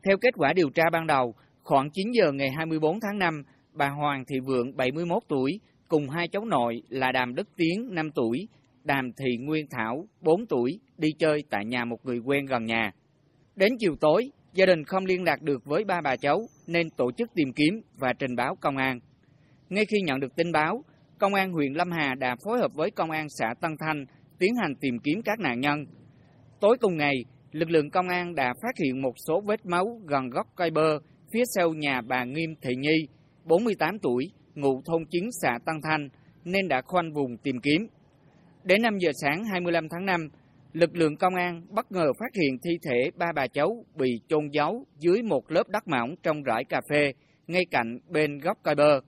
Theo 0.05 0.17
kết 0.21 0.33
quả 0.37 0.53
điều 0.53 0.69
tra 0.69 0.83
ban 0.91 1.07
đầu, 1.07 1.35
khoảng 1.67 1.89
9 1.89 2.11
giờ 2.11 2.31
ngày 2.31 2.51
24 2.51 2.99
tháng 2.99 3.19
5, 3.19 3.43
bà 3.73 3.89
Hoàng 3.89 4.25
Thị 4.25 4.39
Vượng 4.39 4.77
71 4.77 5.23
tuổi 5.27 5.59
cùng 5.87 6.09
hai 6.09 6.27
cháu 6.27 6.45
nội 6.45 6.81
là 6.89 7.11
Đàm 7.11 7.35
Đức 7.35 7.49
Tiến 7.57 7.89
5 7.91 8.11
tuổi, 8.15 8.47
Đàm 8.83 9.11
Thị 9.17 9.37
Nguyên 9.39 9.65
Thảo 9.69 10.05
4 10.21 10.45
tuổi 10.45 10.79
đi 10.97 11.09
chơi 11.19 11.43
tại 11.49 11.65
nhà 11.65 11.85
một 11.85 12.05
người 12.05 12.19
quen 12.19 12.45
gần 12.45 12.65
nhà. 12.65 12.91
Đến 13.55 13.73
chiều 13.79 13.95
tối, 14.01 14.31
gia 14.53 14.65
đình 14.65 14.83
không 14.83 15.05
liên 15.05 15.23
lạc 15.23 15.41
được 15.41 15.65
với 15.65 15.83
ba 15.83 16.01
bà 16.01 16.15
cháu 16.15 16.41
nên 16.67 16.89
tổ 16.89 17.11
chức 17.17 17.29
tìm 17.35 17.53
kiếm 17.53 17.81
và 17.97 18.13
trình 18.19 18.35
báo 18.35 18.55
công 18.61 18.77
an. 18.77 18.99
Ngay 19.69 19.85
khi 19.85 19.97
nhận 20.01 20.19
được 20.19 20.35
tin 20.35 20.51
báo, 20.51 20.83
công 21.19 21.33
an 21.33 21.51
huyện 21.51 21.73
Lâm 21.73 21.91
Hà 21.91 22.15
đã 22.15 22.35
phối 22.45 22.59
hợp 22.59 22.71
với 22.73 22.91
công 22.91 23.11
an 23.11 23.27
xã 23.29 23.53
Tân 23.61 23.71
Thanh 23.79 24.05
tiến 24.39 24.55
hành 24.55 24.75
tìm 24.81 24.99
kiếm 24.99 25.21
các 25.25 25.39
nạn 25.39 25.59
nhân. 25.59 25.85
Tối 26.59 26.77
cùng 26.81 26.97
ngày, 26.97 27.15
lực 27.51 27.69
lượng 27.69 27.89
công 27.89 28.09
an 28.09 28.35
đã 28.35 28.53
phát 28.61 28.77
hiện 28.83 29.01
một 29.01 29.13
số 29.27 29.41
vết 29.41 29.65
máu 29.65 30.01
gần 30.05 30.29
gốc 30.29 30.47
cây 30.55 30.71
bơ 30.71 30.99
phía 31.33 31.43
sau 31.55 31.73
nhà 31.73 32.01
bà 32.01 32.23
Nghiêm 32.23 32.55
Thị 32.61 32.75
Nhi, 32.75 33.07
48 33.45 33.99
tuổi, 33.99 34.31
ngụ 34.55 34.81
thôn 34.85 35.05
Chiến 35.05 35.29
xã 35.41 35.59
tăng 35.65 35.81
Thanh, 35.83 36.09
nên 36.45 36.67
đã 36.67 36.81
khoanh 36.81 37.13
vùng 37.13 37.37
tìm 37.37 37.55
kiếm. 37.63 37.87
Đến 38.63 38.81
5 38.81 38.97
giờ 38.97 39.11
sáng 39.21 39.43
25 39.43 39.89
tháng 39.89 40.05
5, 40.05 40.29
lực 40.73 40.95
lượng 40.95 41.17
công 41.17 41.35
an 41.35 41.61
bất 41.69 41.91
ngờ 41.91 42.13
phát 42.19 42.41
hiện 42.41 42.57
thi 42.63 42.71
thể 42.83 43.11
ba 43.17 43.31
bà 43.35 43.47
cháu 43.47 43.85
bị 43.95 44.09
chôn 44.27 44.47
giấu 44.51 44.85
dưới 44.99 45.21
một 45.23 45.51
lớp 45.51 45.69
đất 45.69 45.87
mỏng 45.87 46.15
trong 46.23 46.43
rải 46.43 46.63
cà 46.63 46.81
phê 46.89 47.13
ngay 47.47 47.65
cạnh 47.71 47.99
bên 48.09 48.37
góc 48.37 48.57
cây 48.63 48.75
bơ. 48.75 48.99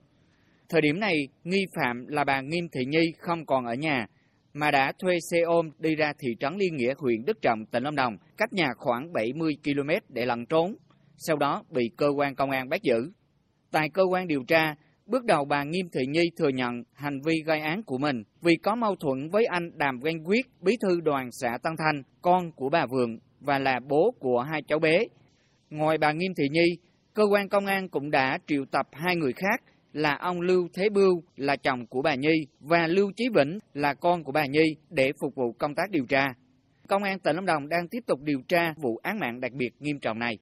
Thời 0.68 0.80
điểm 0.80 1.00
này, 1.00 1.28
nghi 1.44 1.66
phạm 1.76 2.06
là 2.06 2.24
bà 2.24 2.40
Nghiêm 2.40 2.68
Thị 2.72 2.84
Nhi 2.84 3.12
không 3.18 3.46
còn 3.46 3.66
ở 3.66 3.74
nhà, 3.74 4.06
mà 4.52 4.70
đã 4.70 4.92
thuê 4.98 5.18
xe 5.30 5.40
ôm 5.40 5.70
đi 5.78 5.96
ra 5.96 6.12
thị 6.18 6.28
trấn 6.40 6.56
Liên 6.56 6.76
Nghĩa, 6.76 6.94
huyện 6.98 7.24
Đức 7.26 7.42
Trọng, 7.42 7.66
tỉnh 7.66 7.82
Lâm 7.82 7.96
Đồng, 7.96 8.16
cách 8.36 8.52
nhà 8.52 8.68
khoảng 8.76 9.12
70 9.12 9.52
km 9.64 9.90
để 10.08 10.26
lẩn 10.26 10.46
trốn, 10.46 10.74
sau 11.22 11.36
đó 11.36 11.62
bị 11.70 11.90
cơ 11.96 12.08
quan 12.16 12.34
công 12.34 12.50
an 12.50 12.68
bắt 12.68 12.82
giữ. 12.82 13.10
Tại 13.70 13.88
cơ 13.88 14.02
quan 14.10 14.28
điều 14.28 14.44
tra, 14.44 14.74
bước 15.06 15.24
đầu 15.24 15.44
bà 15.44 15.64
Nghiêm 15.64 15.88
Thị 15.92 16.00
Nhi 16.08 16.30
thừa 16.36 16.48
nhận 16.48 16.82
hành 16.92 17.20
vi 17.26 17.34
gây 17.46 17.60
án 17.60 17.82
của 17.82 17.98
mình 17.98 18.22
vì 18.42 18.56
có 18.56 18.74
mâu 18.74 18.96
thuẫn 18.96 19.28
với 19.30 19.44
anh 19.44 19.70
Đàm 19.78 20.00
Quen 20.02 20.24
Quyết, 20.24 20.46
bí 20.60 20.76
thư 20.82 21.00
đoàn 21.00 21.28
xã 21.32 21.58
Tân 21.62 21.72
Thanh, 21.78 22.02
con 22.22 22.52
của 22.52 22.68
bà 22.68 22.86
Vượng 22.86 23.18
và 23.40 23.58
là 23.58 23.80
bố 23.88 24.14
của 24.18 24.40
hai 24.40 24.62
cháu 24.62 24.78
bé. 24.78 25.04
Ngoài 25.70 25.98
bà 25.98 26.12
Nghiêm 26.12 26.32
Thị 26.34 26.48
Nhi, 26.50 26.76
cơ 27.14 27.24
quan 27.32 27.48
công 27.48 27.66
an 27.66 27.88
cũng 27.88 28.10
đã 28.10 28.38
triệu 28.46 28.64
tập 28.72 28.86
hai 28.92 29.16
người 29.16 29.32
khác 29.32 29.62
là 29.92 30.16
ông 30.16 30.40
Lưu 30.40 30.68
Thế 30.74 30.88
Bưu 30.88 31.22
là 31.36 31.56
chồng 31.56 31.86
của 31.86 32.02
bà 32.02 32.14
Nhi 32.14 32.46
và 32.60 32.86
Lưu 32.86 33.12
Chí 33.16 33.24
Vĩnh 33.34 33.58
là 33.74 33.94
con 33.94 34.24
của 34.24 34.32
bà 34.32 34.46
Nhi 34.46 34.76
để 34.90 35.12
phục 35.20 35.34
vụ 35.34 35.52
công 35.52 35.74
tác 35.74 35.90
điều 35.90 36.06
tra. 36.06 36.26
Công 36.88 37.02
an 37.02 37.18
tỉnh 37.18 37.36
Lâm 37.36 37.46
Đồng 37.46 37.68
đang 37.68 37.88
tiếp 37.88 38.00
tục 38.06 38.20
điều 38.22 38.40
tra 38.48 38.74
vụ 38.76 38.96
án 39.02 39.18
mạng 39.18 39.40
đặc 39.40 39.52
biệt 39.52 39.70
nghiêm 39.78 39.98
trọng 40.00 40.18
này. 40.18 40.38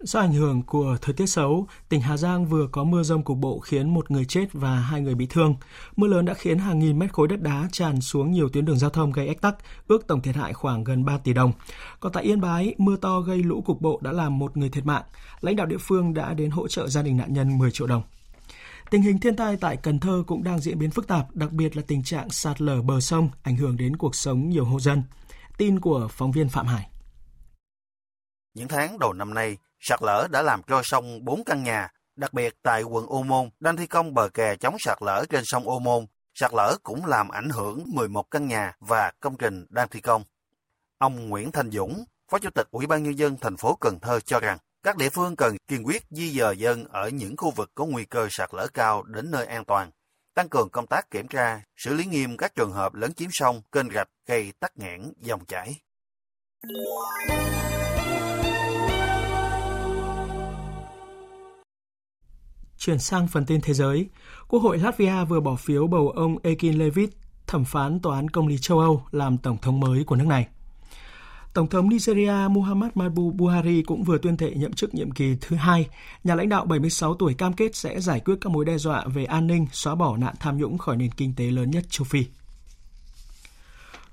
Do 0.00 0.20
ảnh 0.20 0.32
hưởng 0.32 0.62
của 0.62 0.96
thời 1.00 1.14
tiết 1.14 1.26
xấu, 1.26 1.66
tỉnh 1.88 2.00
Hà 2.00 2.16
Giang 2.16 2.46
vừa 2.46 2.68
có 2.72 2.84
mưa 2.84 3.02
rông 3.02 3.22
cục 3.22 3.38
bộ 3.38 3.58
khiến 3.58 3.94
một 3.94 4.10
người 4.10 4.24
chết 4.24 4.46
và 4.52 4.74
hai 4.74 5.00
người 5.00 5.14
bị 5.14 5.26
thương. 5.30 5.54
Mưa 5.96 6.06
lớn 6.06 6.24
đã 6.24 6.34
khiến 6.34 6.58
hàng 6.58 6.78
nghìn 6.78 6.98
mét 6.98 7.12
khối 7.12 7.28
đất 7.28 7.40
đá 7.42 7.68
tràn 7.72 8.00
xuống 8.00 8.32
nhiều 8.32 8.48
tuyến 8.48 8.64
đường 8.64 8.78
giao 8.78 8.90
thông 8.90 9.12
gây 9.12 9.28
ách 9.28 9.40
tắc, 9.40 9.56
ước 9.88 10.06
tổng 10.06 10.20
thiệt 10.20 10.36
hại 10.36 10.52
khoảng 10.52 10.84
gần 10.84 11.04
3 11.04 11.18
tỷ 11.18 11.32
đồng. 11.32 11.52
Còn 12.00 12.12
tại 12.12 12.24
Yên 12.24 12.40
Bái, 12.40 12.74
mưa 12.78 12.96
to 12.96 13.20
gây 13.20 13.42
lũ 13.42 13.62
cục 13.66 13.80
bộ 13.80 14.00
đã 14.02 14.12
làm 14.12 14.38
một 14.38 14.56
người 14.56 14.68
thiệt 14.68 14.86
mạng. 14.86 15.02
Lãnh 15.40 15.56
đạo 15.56 15.66
địa 15.66 15.78
phương 15.80 16.14
đã 16.14 16.34
đến 16.34 16.50
hỗ 16.50 16.68
trợ 16.68 16.88
gia 16.88 17.02
đình 17.02 17.16
nạn 17.16 17.32
nhân 17.32 17.58
10 17.58 17.70
triệu 17.70 17.86
đồng. 17.86 18.02
Tình 18.90 19.02
hình 19.02 19.18
thiên 19.18 19.36
tai 19.36 19.56
tại 19.56 19.76
Cần 19.76 19.98
Thơ 19.98 20.22
cũng 20.26 20.44
đang 20.44 20.58
diễn 20.58 20.78
biến 20.78 20.90
phức 20.90 21.08
tạp, 21.08 21.36
đặc 21.36 21.52
biệt 21.52 21.76
là 21.76 21.82
tình 21.86 22.02
trạng 22.02 22.30
sạt 22.30 22.60
lở 22.60 22.82
bờ 22.82 23.00
sông 23.00 23.28
ảnh 23.42 23.56
hưởng 23.56 23.76
đến 23.76 23.96
cuộc 23.96 24.14
sống 24.14 24.48
nhiều 24.48 24.64
hộ 24.64 24.80
dân. 24.80 25.02
Tin 25.56 25.80
của 25.80 26.08
phóng 26.10 26.32
viên 26.32 26.48
Phạm 26.48 26.66
Hải. 26.66 26.88
Những 28.54 28.68
tháng 28.68 28.98
đầu 28.98 29.12
năm 29.12 29.34
nay, 29.34 29.56
sạt 29.80 30.02
lở 30.02 30.28
đã 30.30 30.42
làm 30.42 30.62
trôi 30.66 30.82
sông 30.84 31.24
4 31.24 31.44
căn 31.44 31.62
nhà, 31.62 31.88
đặc 32.16 32.32
biệt 32.32 32.54
tại 32.62 32.82
quận 32.82 33.06
Ô 33.06 33.22
Môn 33.22 33.50
đang 33.60 33.76
thi 33.76 33.86
công 33.86 34.14
bờ 34.14 34.28
kè 34.28 34.56
chống 34.56 34.76
sạt 34.78 34.98
lở 35.00 35.24
trên 35.30 35.42
sông 35.44 35.68
Ô 35.68 35.78
Môn. 35.78 36.06
sạt 36.34 36.50
lở 36.54 36.76
cũng 36.82 37.06
làm 37.06 37.28
ảnh 37.28 37.50
hưởng 37.50 37.84
11 37.86 38.30
căn 38.30 38.46
nhà 38.46 38.72
và 38.80 39.12
công 39.20 39.36
trình 39.36 39.66
đang 39.68 39.88
thi 39.88 40.00
công. 40.00 40.22
Ông 40.98 41.28
Nguyễn 41.28 41.52
Thanh 41.52 41.70
Dũng, 41.70 42.04
Phó 42.30 42.38
Chủ 42.38 42.50
tịch 42.50 42.68
Ủy 42.70 42.86
ban 42.86 43.02
Nhân 43.02 43.18
dân 43.18 43.36
thành 43.40 43.56
phố 43.56 43.76
Cần 43.80 44.00
Thơ 44.00 44.20
cho 44.20 44.40
rằng 44.40 44.58
các 44.82 44.96
địa 44.96 45.10
phương 45.10 45.36
cần 45.36 45.56
kiên 45.68 45.86
quyết 45.86 46.02
di 46.10 46.38
dời 46.38 46.58
dân 46.58 46.84
ở 46.84 47.08
những 47.08 47.36
khu 47.36 47.50
vực 47.50 47.70
có 47.74 47.84
nguy 47.84 48.04
cơ 48.04 48.28
sạt 48.30 48.54
lở 48.54 48.66
cao 48.74 49.02
đến 49.02 49.30
nơi 49.30 49.46
an 49.46 49.64
toàn, 49.64 49.90
tăng 50.34 50.48
cường 50.48 50.70
công 50.70 50.86
tác 50.86 51.10
kiểm 51.10 51.28
tra, 51.28 51.62
xử 51.76 51.94
lý 51.94 52.04
nghiêm 52.04 52.36
các 52.36 52.54
trường 52.54 52.72
hợp 52.72 52.94
lấn 52.94 53.14
chiếm 53.14 53.28
sông, 53.32 53.62
kênh 53.72 53.90
rạch 53.94 54.08
gây 54.26 54.52
tắc 54.60 54.76
nghẽn 54.76 55.12
dòng 55.20 55.44
chảy. 55.46 55.80
Chuyển 62.88 62.98
sang 62.98 63.28
phần 63.28 63.44
tin 63.44 63.60
thế 63.60 63.74
giới, 63.74 64.08
Quốc 64.48 64.62
hội 64.62 64.78
Latvia 64.78 65.24
vừa 65.24 65.40
bỏ 65.40 65.56
phiếu 65.56 65.86
bầu 65.86 66.10
ông 66.10 66.36
Ekin 66.42 66.78
Levit, 66.78 67.10
thẩm 67.46 67.64
phán 67.64 68.00
Tòa 68.00 68.16
án 68.16 68.28
Công 68.28 68.46
lý 68.46 68.58
châu 68.58 68.78
Âu, 68.78 69.02
làm 69.10 69.38
tổng 69.38 69.56
thống 69.62 69.80
mới 69.80 70.04
của 70.04 70.16
nước 70.16 70.26
này. 70.26 70.46
Tổng 71.54 71.66
thống 71.66 71.88
Nigeria 71.88 72.32
Muhammad 72.50 72.90
Buhari 73.34 73.82
cũng 73.82 74.02
vừa 74.02 74.18
tuyên 74.18 74.36
thệ 74.36 74.50
nhậm 74.50 74.72
chức 74.72 74.94
nhiệm 74.94 75.10
kỳ 75.10 75.36
thứ 75.40 75.56
hai. 75.56 75.88
Nhà 76.24 76.34
lãnh 76.34 76.48
đạo 76.48 76.64
76 76.64 77.14
tuổi 77.14 77.34
cam 77.34 77.52
kết 77.52 77.76
sẽ 77.76 78.00
giải 78.00 78.20
quyết 78.20 78.34
các 78.40 78.50
mối 78.50 78.64
đe 78.64 78.78
dọa 78.78 79.04
về 79.14 79.24
an 79.24 79.46
ninh, 79.46 79.66
xóa 79.72 79.94
bỏ 79.94 80.16
nạn 80.16 80.34
tham 80.40 80.58
nhũng 80.58 80.78
khỏi 80.78 80.96
nền 80.96 81.10
kinh 81.12 81.34
tế 81.36 81.44
lớn 81.44 81.70
nhất 81.70 81.84
châu 81.90 82.04
Phi. 82.04 82.24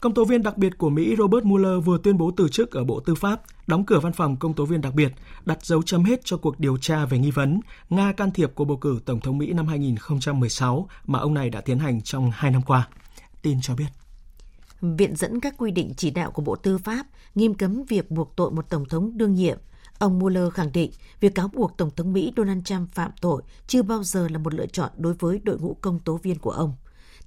Công 0.06 0.14
tố 0.14 0.26
viên 0.26 0.44
đặc 0.44 0.58
biệt 0.58 0.78
của 0.78 0.90
Mỹ 0.90 1.16
Robert 1.18 1.46
Mueller 1.46 1.86
vừa 1.86 1.98
tuyên 2.04 2.18
bố 2.18 2.32
từ 2.38 2.50
chức 2.50 2.72
ở 2.72 2.84
Bộ 2.84 3.00
Tư 3.00 3.16
pháp, 3.16 3.42
đóng 3.68 3.86
cửa 3.86 4.00
văn 4.00 4.14
phòng 4.14 4.38
công 4.38 4.54
tố 4.54 4.66
viên 4.66 4.82
đặc 4.82 4.94
biệt, 4.94 5.12
đặt 5.46 5.66
dấu 5.66 5.82
chấm 5.82 6.04
hết 6.04 6.22
cho 6.24 6.38
cuộc 6.38 6.60
điều 6.60 6.78
tra 6.78 7.06
về 7.06 7.18
nghi 7.18 7.32
vấn 7.32 7.60
Nga 7.90 8.12
can 8.12 8.32
thiệp 8.32 8.52
cuộc 8.56 8.66
bầu 8.66 8.78
cử 8.78 9.00
Tổng 9.06 9.20
thống 9.20 9.38
Mỹ 9.38 9.54
năm 9.54 9.68
2016 9.68 10.88
mà 11.06 11.20
ông 11.20 11.34
này 11.34 11.50
đã 11.50 11.62
tiến 11.62 11.80
hành 11.80 12.02
trong 12.02 12.32
hai 12.34 12.52
năm 12.52 12.62
qua. 12.62 12.88
Tin 13.42 13.58
cho 13.62 13.76
biết. 13.76 13.86
Viện 14.82 15.16
dẫn 15.16 15.40
các 15.40 15.56
quy 15.58 15.72
định 15.72 15.94
chỉ 15.98 16.12
đạo 16.12 16.32
của 16.32 16.42
Bộ 16.42 16.56
Tư 16.56 16.78
pháp 16.78 17.08
nghiêm 17.36 17.54
cấm 17.54 17.84
việc 17.84 18.12
buộc 18.12 18.36
tội 18.36 18.52
một 18.52 18.70
Tổng 18.70 18.86
thống 18.86 19.18
đương 19.18 19.36
nhiệm. 19.36 19.58
Ông 20.00 20.20
Mueller 20.20 20.54
khẳng 20.54 20.72
định 20.72 20.92
việc 21.20 21.36
cáo 21.36 21.48
buộc 21.48 21.78
Tổng 21.78 21.92
thống 21.96 22.14
Mỹ 22.14 22.34
Donald 22.38 22.64
Trump 22.64 22.92
phạm 22.92 23.12
tội 23.22 23.42
chưa 23.68 23.84
bao 23.84 24.04
giờ 24.04 24.28
là 24.28 24.38
một 24.38 24.54
lựa 24.54 24.68
chọn 24.68 24.90
đối 24.98 25.14
với 25.14 25.40
đội 25.44 25.60
ngũ 25.60 25.78
công 25.82 26.00
tố 26.00 26.20
viên 26.24 26.40
của 26.40 26.52
ông. 26.52 26.74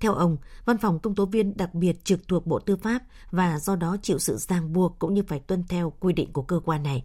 Theo 0.00 0.14
ông, 0.14 0.37
văn 0.64 0.78
phòng 0.78 0.99
công 0.99 1.14
tố 1.14 1.26
viên 1.26 1.57
đặc 1.57 1.75
biệt 1.75 2.05
trực 2.05 2.28
thuộc 2.28 2.47
Bộ 2.47 2.59
Tư 2.59 2.76
pháp 2.76 3.02
và 3.31 3.59
do 3.59 3.76
đó 3.76 3.97
chịu 4.02 4.19
sự 4.19 4.37
ràng 4.37 4.73
buộc 4.73 4.99
cũng 4.99 5.14
như 5.14 5.23
phải 5.23 5.38
tuân 5.38 5.64
theo 5.69 5.93
quy 6.00 6.12
định 6.12 6.33
của 6.33 6.43
cơ 6.43 6.61
quan 6.64 6.83
này. 6.83 7.05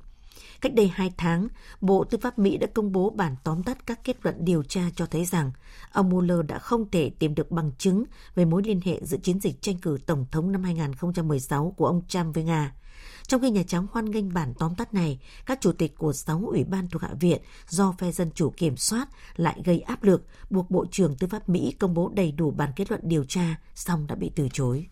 Cách 0.62 0.74
đây 0.76 0.88
hai 0.88 1.14
tháng, 1.18 1.48
Bộ 1.82 2.04
Tư 2.04 2.18
pháp 2.18 2.40
Mỹ 2.40 2.58
đã 2.58 2.68
công 2.74 2.92
bố 2.92 3.10
bản 3.10 3.36
tóm 3.44 3.64
tắt 3.64 3.86
các 3.86 4.04
kết 4.04 4.18
luận 4.24 4.36
điều 4.46 4.64
tra 4.64 4.82
cho 4.96 5.06
thấy 5.06 5.26
rằng 5.26 5.52
ông 5.92 6.10
Mueller 6.10 6.40
đã 6.48 6.60
không 6.60 6.90
thể 6.92 7.12
tìm 7.20 7.36
được 7.36 7.52
bằng 7.52 7.72
chứng 7.78 8.04
về 8.36 8.46
mối 8.46 8.62
liên 8.66 8.80
hệ 8.86 9.00
giữa 9.04 9.18
chiến 9.18 9.40
dịch 9.40 9.62
tranh 9.62 9.78
cử 9.78 9.98
Tổng 10.06 10.26
thống 10.32 10.52
năm 10.52 10.64
2016 10.64 11.74
của 11.78 11.86
ông 11.86 12.02
Trump 12.08 12.36
với 12.36 12.44
Nga. 12.44 12.74
Trong 13.28 13.42
khi 13.42 13.50
Nhà 13.50 13.64
Trắng 13.68 13.88
hoan 13.92 14.12
nghênh 14.12 14.34
bản 14.34 14.54
tóm 14.60 14.76
tắt 14.76 14.94
này, 14.94 15.20
các 15.46 15.62
chủ 15.62 15.72
tịch 15.72 15.98
của 15.98 16.14
6 16.14 16.44
ủy 16.48 16.64
ban 16.64 16.88
thuộc 16.90 17.02
Hạ 17.02 17.10
viện 17.20 17.42
do 17.70 17.94
phe 18.00 18.12
Dân 18.12 18.32
Chủ 18.36 18.54
kiểm 18.58 18.78
soát 18.78 19.10
lại 19.36 19.62
gây 19.66 19.80
áp 19.80 20.04
lực 20.04 20.26
buộc 20.50 20.72
Bộ 20.72 20.86
trưởng 20.92 21.16
Tư 21.16 21.28
pháp 21.28 21.50
Mỹ 21.50 21.76
công 21.80 21.94
bố 21.94 22.12
đầy 22.16 22.32
đủ 22.32 22.52
bản 22.52 22.70
kết 22.76 22.92
luận 22.92 23.02
điều 23.04 23.24
tra, 23.24 23.56
song 23.76 24.08
đã 24.08 24.16
bị 24.16 24.32
từ 24.36 24.48
chối. 24.54 24.86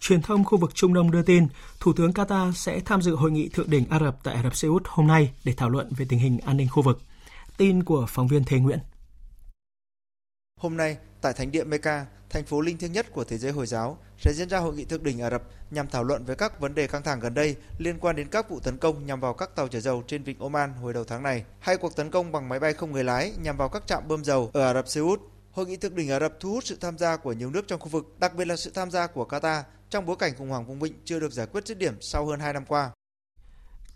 Truyền 0.00 0.22
thông 0.22 0.44
khu 0.44 0.58
vực 0.58 0.74
Trung 0.74 0.94
Đông 0.94 1.10
đưa 1.10 1.22
tin, 1.22 1.46
Thủ 1.80 1.92
tướng 1.92 2.12
Qatar 2.12 2.52
sẽ 2.52 2.80
tham 2.80 3.02
dự 3.02 3.14
hội 3.14 3.30
nghị 3.30 3.48
thượng 3.48 3.70
đỉnh 3.70 3.88
Ả 3.90 3.98
Rập 3.98 4.18
tại 4.22 4.34
Ả 4.34 4.42
Rập 4.42 4.56
Xê 4.56 4.68
Út 4.68 4.82
hôm 4.86 5.06
nay 5.06 5.32
để 5.44 5.54
thảo 5.56 5.68
luận 5.68 5.92
về 5.96 6.06
tình 6.08 6.18
hình 6.18 6.38
an 6.38 6.56
ninh 6.56 6.68
khu 6.68 6.82
vực. 6.82 7.02
Tin 7.56 7.82
của 7.82 8.06
phóng 8.08 8.28
viên 8.28 8.44
Thế 8.44 8.58
Nguyễn. 8.58 8.78
Hôm 10.60 10.76
nay, 10.76 10.96
tại 11.20 11.32
Thánh 11.32 11.50
địa 11.50 11.64
Mecca, 11.64 12.06
thành 12.30 12.44
phố 12.44 12.60
linh 12.60 12.78
thiêng 12.78 12.92
nhất 12.92 13.06
của 13.12 13.24
thế 13.24 13.38
giới 13.38 13.52
Hồi 13.52 13.66
giáo, 13.66 13.98
sẽ 14.18 14.32
diễn 14.32 14.48
ra 14.48 14.58
hội 14.58 14.74
nghị 14.74 14.84
thượng 14.84 15.02
đỉnh 15.02 15.20
Ả 15.20 15.30
Rập 15.30 15.42
nhằm 15.70 15.88
thảo 15.88 16.04
luận 16.04 16.24
về 16.24 16.34
các 16.34 16.60
vấn 16.60 16.74
đề 16.74 16.86
căng 16.86 17.02
thẳng 17.02 17.20
gần 17.20 17.34
đây 17.34 17.56
liên 17.78 17.98
quan 18.00 18.16
đến 18.16 18.28
các 18.28 18.50
vụ 18.50 18.60
tấn 18.60 18.78
công 18.78 19.06
nhằm 19.06 19.20
vào 19.20 19.34
các 19.34 19.56
tàu 19.56 19.68
chở 19.68 19.80
dầu 19.80 20.02
trên 20.06 20.22
vịnh 20.22 20.38
Oman 20.38 20.72
hồi 20.72 20.94
đầu 20.94 21.04
tháng 21.04 21.22
này, 21.22 21.44
hay 21.58 21.76
cuộc 21.76 21.96
tấn 21.96 22.10
công 22.10 22.32
bằng 22.32 22.48
máy 22.48 22.60
bay 22.60 22.74
không 22.74 22.92
người 22.92 23.04
lái 23.04 23.32
nhằm 23.42 23.56
vào 23.56 23.68
các 23.68 23.86
trạm 23.86 24.08
bơm 24.08 24.24
dầu 24.24 24.50
ở 24.52 24.66
Ả 24.66 24.74
Rập 24.74 24.88
Xê 24.88 25.00
Út. 25.00 25.20
Hội 25.52 25.66
nghị 25.66 25.76
thượng 25.76 25.94
đỉnh 25.94 26.10
Ả 26.10 26.20
Rập 26.20 26.32
thu 26.40 26.52
hút 26.52 26.64
sự 26.64 26.76
tham 26.80 26.98
gia 26.98 27.16
của 27.16 27.32
nhiều 27.32 27.50
nước 27.50 27.68
trong 27.68 27.80
khu 27.80 27.88
vực, 27.88 28.18
đặc 28.18 28.34
biệt 28.34 28.44
là 28.44 28.56
sự 28.56 28.70
tham 28.74 28.90
gia 28.90 29.06
của 29.06 29.26
Qatar 29.30 29.62
trong 29.90 30.06
bối 30.06 30.16
cảnh 30.16 30.32
khủng 30.38 30.48
hoảng 30.48 30.66
vùng 30.66 30.80
vịnh 30.80 30.94
chưa 31.04 31.20
được 31.20 31.32
giải 31.32 31.46
quyết 31.46 31.66
dứt 31.66 31.78
điểm 31.78 31.94
sau 32.00 32.26
hơn 32.26 32.40
2 32.40 32.52
năm 32.52 32.64
qua. 32.64 32.90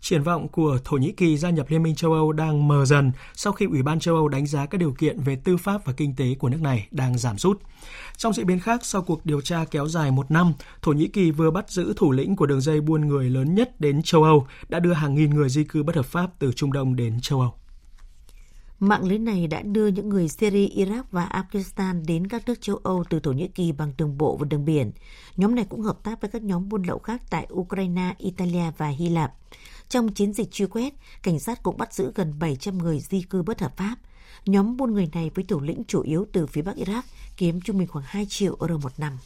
Triển 0.01 0.23
vọng 0.23 0.47
của 0.47 0.79
Thổ 0.83 0.97
Nhĩ 0.97 1.11
Kỳ 1.11 1.37
gia 1.37 1.49
nhập 1.49 1.65
Liên 1.69 1.83
minh 1.83 1.95
châu 1.95 2.13
Âu 2.13 2.31
đang 2.31 2.67
mờ 2.67 2.85
dần 2.85 3.11
sau 3.33 3.53
khi 3.53 3.65
Ủy 3.65 3.83
ban 3.83 3.99
châu 3.99 4.15
Âu 4.15 4.27
đánh 4.27 4.47
giá 4.47 4.65
các 4.65 4.77
điều 4.77 4.93
kiện 4.93 5.19
về 5.19 5.35
tư 5.35 5.57
pháp 5.57 5.85
và 5.85 5.93
kinh 5.93 6.15
tế 6.15 6.35
của 6.39 6.49
nước 6.49 6.61
này 6.61 6.87
đang 6.91 7.17
giảm 7.17 7.37
sút. 7.37 7.61
Trong 8.17 8.33
diễn 8.33 8.47
biến 8.47 8.59
khác, 8.59 8.85
sau 8.85 9.01
cuộc 9.01 9.25
điều 9.25 9.41
tra 9.41 9.65
kéo 9.71 9.87
dài 9.87 10.11
một 10.11 10.31
năm, 10.31 10.53
Thổ 10.81 10.91
Nhĩ 10.91 11.07
Kỳ 11.07 11.31
vừa 11.31 11.51
bắt 11.51 11.69
giữ 11.69 11.93
thủ 11.97 12.11
lĩnh 12.11 12.35
của 12.35 12.45
đường 12.45 12.61
dây 12.61 12.81
buôn 12.81 13.07
người 13.07 13.29
lớn 13.29 13.55
nhất 13.55 13.81
đến 13.81 14.01
châu 14.03 14.23
Âu, 14.23 14.47
đã 14.69 14.79
đưa 14.79 14.93
hàng 14.93 15.15
nghìn 15.15 15.29
người 15.29 15.49
di 15.49 15.63
cư 15.63 15.83
bất 15.83 15.95
hợp 15.95 16.05
pháp 16.05 16.29
từ 16.39 16.51
Trung 16.51 16.73
Đông 16.73 16.95
đến 16.95 17.19
châu 17.21 17.41
Âu. 17.41 17.53
Mạng 18.79 19.03
lưới 19.03 19.19
này 19.19 19.47
đã 19.47 19.61
đưa 19.61 19.87
những 19.87 20.09
người 20.09 20.27
Syria, 20.27 20.67
Iraq 20.67 21.03
và 21.11 21.29
Afghanistan 21.51 22.05
đến 22.05 22.27
các 22.27 22.43
nước 22.47 22.61
châu 22.61 22.79
Âu 22.83 23.03
từ 23.09 23.19
Thổ 23.19 23.31
Nhĩ 23.31 23.47
Kỳ 23.47 23.71
bằng 23.71 23.93
đường 23.97 24.17
bộ 24.17 24.37
và 24.37 24.47
đường 24.49 24.65
biển. 24.65 24.91
Nhóm 25.37 25.55
này 25.55 25.65
cũng 25.69 25.81
hợp 25.81 26.03
tác 26.03 26.21
với 26.21 26.29
các 26.29 26.43
nhóm 26.43 26.69
buôn 26.69 26.83
lậu 26.83 26.99
khác 26.99 27.21
tại 27.29 27.47
Ukraine, 27.53 28.15
Italia 28.17 28.71
và 28.77 28.87
Hy 28.87 29.09
Lạp. 29.09 29.33
Trong 29.89 30.13
chiến 30.13 30.33
dịch 30.33 30.51
truy 30.51 30.65
quét, 30.65 30.93
cảnh 31.23 31.39
sát 31.39 31.63
cũng 31.63 31.77
bắt 31.77 31.93
giữ 31.93 32.11
gần 32.15 32.33
700 32.39 32.77
người 32.77 32.99
di 32.99 33.21
cư 33.21 33.43
bất 33.43 33.61
hợp 33.61 33.77
pháp. 33.77 33.95
Nhóm 34.45 34.77
buôn 34.77 34.93
người 34.93 35.09
này 35.13 35.31
với 35.35 35.45
thủ 35.45 35.61
lĩnh 35.61 35.83
chủ 35.87 36.01
yếu 36.01 36.27
từ 36.33 36.47
phía 36.47 36.61
Bắc 36.61 36.75
Iraq 36.75 37.01
kiếm 37.37 37.61
trung 37.61 37.77
bình 37.77 37.87
khoảng 37.87 38.05
2 38.07 38.25
triệu 38.29 38.57
euro 38.61 38.77
một 38.77 38.91
năm. 38.97 39.17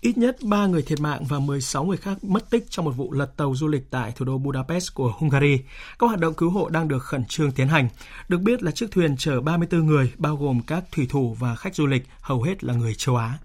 Ít 0.00 0.18
nhất 0.18 0.36
3 0.42 0.66
người 0.66 0.82
thiệt 0.82 1.00
mạng 1.00 1.24
và 1.28 1.38
16 1.38 1.84
người 1.84 1.96
khác 1.96 2.24
mất 2.24 2.50
tích 2.50 2.64
trong 2.70 2.84
một 2.84 2.90
vụ 2.90 3.12
lật 3.12 3.36
tàu 3.36 3.54
du 3.54 3.68
lịch 3.68 3.90
tại 3.90 4.12
thủ 4.16 4.24
đô 4.24 4.38
Budapest 4.38 4.94
của 4.94 5.12
Hungary. 5.18 5.58
Các 5.98 6.06
hoạt 6.06 6.20
động 6.20 6.34
cứu 6.34 6.50
hộ 6.50 6.68
đang 6.68 6.88
được 6.88 7.02
khẩn 7.02 7.24
trương 7.24 7.52
tiến 7.52 7.68
hành. 7.68 7.88
Được 8.28 8.38
biết 8.38 8.62
là 8.62 8.70
chiếc 8.70 8.90
thuyền 8.90 9.16
chở 9.16 9.40
34 9.40 9.86
người, 9.86 10.12
bao 10.16 10.36
gồm 10.36 10.60
các 10.66 10.84
thủy 10.92 11.06
thủ 11.10 11.36
và 11.38 11.54
khách 11.54 11.74
du 11.74 11.86
lịch, 11.86 12.06
hầu 12.20 12.42
hết 12.42 12.64
là 12.64 12.74
người 12.74 12.94
châu 12.94 13.16
Á. 13.16 13.38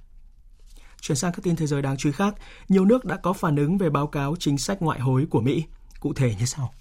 Chuyển 1.01 1.15
sang 1.15 1.31
các 1.33 1.43
tin 1.43 1.55
thế 1.55 1.67
giới 1.67 1.81
đáng 1.81 1.97
chú 1.97 2.09
ý 2.09 2.13
khác, 2.13 2.35
nhiều 2.69 2.85
nước 2.85 3.05
đã 3.05 3.17
có 3.17 3.33
phản 3.33 3.55
ứng 3.55 3.77
về 3.77 3.89
báo 3.89 4.07
cáo 4.07 4.35
chính 4.39 4.57
sách 4.57 4.81
ngoại 4.81 4.99
hối 4.99 5.25
của 5.29 5.41
Mỹ. 5.41 5.63
Cụ 6.03 6.13
thể 6.13 6.35
như 6.39 6.45
sau. 6.45 6.73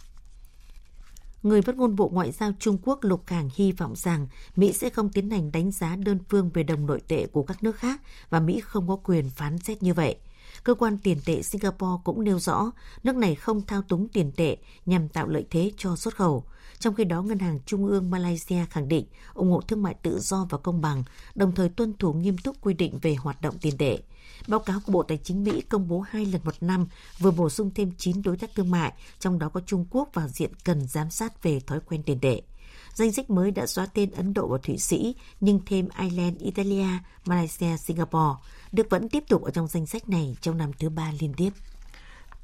Người 1.42 1.62
phát 1.62 1.76
ngôn 1.76 1.96
Bộ 1.96 2.08
Ngoại 2.08 2.32
giao 2.32 2.52
Trung 2.58 2.78
Quốc 2.82 2.98
Lục 3.02 3.22
Khang 3.26 3.50
hy 3.54 3.72
vọng 3.72 3.94
rằng 3.96 4.28
Mỹ 4.56 4.72
sẽ 4.72 4.90
không 4.90 5.08
tiến 5.08 5.30
hành 5.30 5.52
đánh 5.52 5.70
giá 5.70 5.96
đơn 5.96 6.18
phương 6.28 6.50
về 6.54 6.62
đồng 6.62 6.86
nội 6.86 7.00
tệ 7.08 7.26
của 7.26 7.42
các 7.42 7.62
nước 7.62 7.76
khác 7.76 8.00
và 8.30 8.40
Mỹ 8.40 8.60
không 8.60 8.88
có 8.88 8.96
quyền 8.96 9.30
phán 9.30 9.58
xét 9.58 9.82
như 9.82 9.94
vậy. 9.94 10.16
Cơ 10.64 10.74
quan 10.74 10.98
tiền 10.98 11.18
tệ 11.26 11.42
Singapore 11.42 12.02
cũng 12.04 12.24
nêu 12.24 12.38
rõ 12.38 12.70
nước 13.02 13.16
này 13.16 13.34
không 13.34 13.66
thao 13.66 13.82
túng 13.82 14.08
tiền 14.08 14.32
tệ 14.36 14.56
nhằm 14.86 15.08
tạo 15.08 15.28
lợi 15.28 15.46
thế 15.50 15.72
cho 15.76 15.96
xuất 15.96 16.16
khẩu. 16.16 16.44
Trong 16.82 16.94
khi 16.94 17.04
đó, 17.04 17.22
Ngân 17.22 17.38
hàng 17.38 17.58
Trung 17.66 17.86
ương 17.86 18.10
Malaysia 18.10 18.64
khẳng 18.70 18.88
định 18.88 19.06
ủng 19.34 19.50
hộ 19.50 19.60
thương 19.60 19.82
mại 19.82 19.94
tự 19.94 20.20
do 20.20 20.46
và 20.50 20.58
công 20.58 20.80
bằng, 20.80 21.04
đồng 21.34 21.54
thời 21.54 21.68
tuân 21.68 21.96
thủ 21.98 22.12
nghiêm 22.12 22.38
túc 22.38 22.56
quy 22.60 22.74
định 22.74 22.98
về 23.02 23.14
hoạt 23.14 23.40
động 23.42 23.58
tiền 23.60 23.76
tệ. 23.78 23.98
Báo 24.48 24.60
cáo 24.60 24.80
của 24.86 24.92
Bộ 24.92 25.02
Tài 25.02 25.18
chính 25.18 25.44
Mỹ 25.44 25.60
công 25.60 25.88
bố 25.88 26.00
hai 26.00 26.26
lần 26.26 26.40
một 26.44 26.54
năm 26.60 26.86
vừa 27.18 27.30
bổ 27.30 27.50
sung 27.50 27.70
thêm 27.74 27.92
9 27.98 28.22
đối 28.22 28.36
tác 28.36 28.54
thương 28.54 28.70
mại, 28.70 28.92
trong 29.18 29.38
đó 29.38 29.48
có 29.48 29.60
Trung 29.66 29.86
Quốc 29.90 30.08
vào 30.14 30.28
diện 30.28 30.50
cần 30.64 30.86
giám 30.86 31.10
sát 31.10 31.42
về 31.42 31.60
thói 31.60 31.80
quen 31.80 32.02
tiền 32.02 32.18
tệ. 32.20 32.42
Danh 32.94 33.12
sách 33.12 33.30
mới 33.30 33.50
đã 33.50 33.66
xóa 33.66 33.86
tên 33.86 34.10
Ấn 34.10 34.34
Độ 34.34 34.48
và 34.48 34.58
Thụy 34.62 34.78
Sĩ, 34.78 35.14
nhưng 35.40 35.60
thêm 35.66 35.88
Ireland, 35.98 36.38
Italia, 36.38 36.88
Malaysia, 37.26 37.76
Singapore. 37.76 38.40
Đức 38.72 38.86
vẫn 38.90 39.08
tiếp 39.08 39.24
tục 39.28 39.42
ở 39.42 39.50
trong 39.50 39.68
danh 39.68 39.86
sách 39.86 40.08
này 40.08 40.36
trong 40.40 40.58
năm 40.58 40.70
thứ 40.78 40.88
ba 40.88 41.12
liên 41.20 41.34
tiếp. 41.34 41.50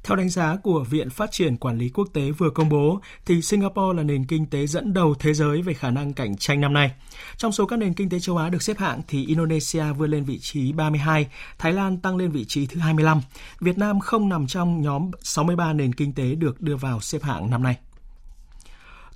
Theo 0.03 0.15
đánh 0.15 0.29
giá 0.29 0.55
của 0.55 0.83
Viện 0.89 1.09
Phát 1.09 1.31
triển 1.31 1.57
Quản 1.57 1.77
lý 1.77 1.89
Quốc 1.89 2.07
tế 2.13 2.31
vừa 2.31 2.49
công 2.49 2.69
bố, 2.69 2.99
thì 3.25 3.41
Singapore 3.41 3.97
là 3.97 4.03
nền 4.03 4.25
kinh 4.25 4.45
tế 4.45 4.67
dẫn 4.67 4.93
đầu 4.93 5.15
thế 5.19 5.33
giới 5.33 5.61
về 5.61 5.73
khả 5.73 5.89
năng 5.89 6.13
cạnh 6.13 6.37
tranh 6.37 6.61
năm 6.61 6.73
nay. 6.73 6.91
Trong 7.37 7.51
số 7.51 7.65
các 7.65 7.79
nền 7.79 7.93
kinh 7.93 8.09
tế 8.09 8.19
châu 8.19 8.37
Á 8.37 8.49
được 8.49 8.61
xếp 8.61 8.77
hạng 8.77 9.01
thì 9.07 9.25
Indonesia 9.25 9.83
vươn 9.97 10.11
lên 10.11 10.23
vị 10.23 10.39
trí 10.39 10.71
32, 10.71 11.27
Thái 11.57 11.73
Lan 11.73 11.97
tăng 11.97 12.17
lên 12.17 12.31
vị 12.31 12.45
trí 12.45 12.65
thứ 12.65 12.79
25. 12.79 13.21
Việt 13.59 13.77
Nam 13.77 13.99
không 13.99 14.29
nằm 14.29 14.47
trong 14.47 14.81
nhóm 14.81 15.11
63 15.21 15.73
nền 15.73 15.93
kinh 15.93 16.13
tế 16.13 16.35
được 16.35 16.61
đưa 16.61 16.75
vào 16.75 17.01
xếp 17.01 17.23
hạng 17.23 17.49
năm 17.49 17.63
nay. 17.63 17.77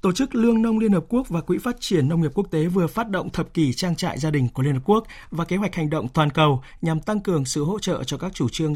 Tổ 0.01 0.11
chức 0.11 0.35
Lương 0.35 0.61
nông 0.61 0.79
Liên 0.79 0.91
Hợp 0.91 1.05
Quốc 1.09 1.29
và 1.29 1.41
Quỹ 1.41 1.57
Phát 1.57 1.75
triển 1.79 2.09
Nông 2.09 2.21
nghiệp 2.21 2.31
Quốc 2.33 2.47
tế 2.51 2.65
vừa 2.65 2.87
phát 2.87 3.09
động 3.09 3.29
thập 3.29 3.53
kỷ 3.53 3.73
trang 3.73 3.95
trại 3.95 4.19
gia 4.19 4.31
đình 4.31 4.49
của 4.53 4.63
Liên 4.63 4.73
Hợp 4.73 4.81
Quốc 4.85 5.03
và 5.31 5.45
kế 5.45 5.57
hoạch 5.57 5.75
hành 5.75 5.89
động 5.89 6.07
toàn 6.07 6.29
cầu 6.29 6.63
nhằm 6.81 6.99
tăng 6.99 7.19
cường 7.19 7.45
sự 7.45 7.63
hỗ 7.63 7.79
trợ 7.79 8.03
cho 8.03 8.17
các 8.17 8.33
chủ 8.33 8.49
trương 8.49 8.75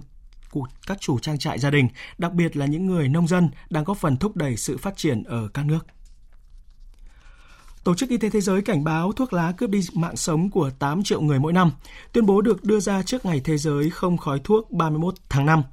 các 0.87 1.01
chủ 1.01 1.19
trang 1.19 1.37
trại 1.37 1.59
gia 1.59 1.69
đình, 1.69 1.87
đặc 2.17 2.33
biệt 2.33 2.57
là 2.57 2.65
những 2.65 2.85
người 2.85 3.09
nông 3.09 3.27
dân 3.27 3.49
đang 3.69 3.83
góp 3.83 3.97
phần 3.97 4.17
thúc 4.17 4.35
đẩy 4.35 4.57
sự 4.57 4.77
phát 4.77 4.97
triển 4.97 5.23
ở 5.23 5.47
các 5.53 5.65
nước. 5.65 5.85
Tổ 7.83 7.95
chức 7.95 8.09
Y 8.09 8.17
tế 8.17 8.29
Thế 8.29 8.41
giới 8.41 8.61
cảnh 8.61 8.83
báo 8.83 9.11
thuốc 9.11 9.33
lá 9.33 9.51
cướp 9.51 9.69
đi 9.69 9.81
mạng 9.93 10.15
sống 10.15 10.49
của 10.49 10.69
8 10.79 11.03
triệu 11.03 11.21
người 11.21 11.39
mỗi 11.39 11.53
năm. 11.53 11.71
Tuyên 12.11 12.25
bố 12.25 12.41
được 12.41 12.63
đưa 12.63 12.79
ra 12.79 13.03
trước 13.03 13.25
ngày 13.25 13.41
Thế 13.43 13.57
giới 13.57 13.89
không 13.89 14.17
khói 14.17 14.39
thuốc 14.43 14.71
31 14.71 15.15
tháng 15.29 15.45
5. 15.45 15.63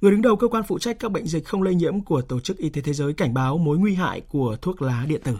Người 0.00 0.10
đứng 0.10 0.22
đầu 0.22 0.36
cơ 0.36 0.48
quan 0.48 0.64
phụ 0.68 0.78
trách 0.78 0.96
các 0.98 1.12
bệnh 1.12 1.26
dịch 1.26 1.46
không 1.46 1.62
lây 1.62 1.74
nhiễm 1.74 2.00
của 2.00 2.22
Tổ 2.22 2.40
chức 2.40 2.56
Y 2.56 2.68
tế 2.68 2.80
Thế 2.80 2.92
giới 2.92 3.12
cảnh 3.12 3.34
báo 3.34 3.58
mối 3.58 3.78
nguy 3.78 3.94
hại 3.94 4.20
của 4.20 4.56
thuốc 4.62 4.82
lá 4.82 5.04
điện 5.08 5.20
tử. 5.24 5.38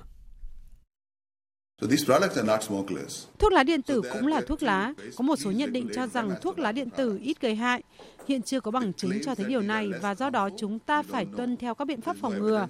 Thuốc 3.38 3.52
lá 3.52 3.62
điện 3.62 3.82
tử 3.82 4.02
cũng 4.12 4.26
là 4.26 4.40
thuốc 4.46 4.62
lá. 4.62 4.94
Có 5.16 5.22
một 5.22 5.36
số 5.36 5.50
nhận 5.50 5.72
định 5.72 5.88
cho 5.94 6.06
rằng 6.06 6.30
thuốc 6.42 6.58
lá 6.58 6.72
điện 6.72 6.90
tử 6.90 7.18
ít 7.22 7.40
gây 7.40 7.54
hại. 7.54 7.82
Hiện 8.28 8.42
chưa 8.42 8.60
có 8.60 8.70
bằng 8.70 8.92
chứng 8.92 9.12
cho 9.24 9.34
thấy 9.34 9.46
điều 9.46 9.60
này 9.60 9.90
và 10.02 10.14
do 10.14 10.30
đó 10.30 10.48
chúng 10.58 10.78
ta 10.78 11.02
phải 11.02 11.26
tuân 11.36 11.56
theo 11.56 11.74
các 11.74 11.84
biện 11.84 12.00
pháp 12.00 12.16
phòng 12.20 12.38
ngừa. 12.38 12.68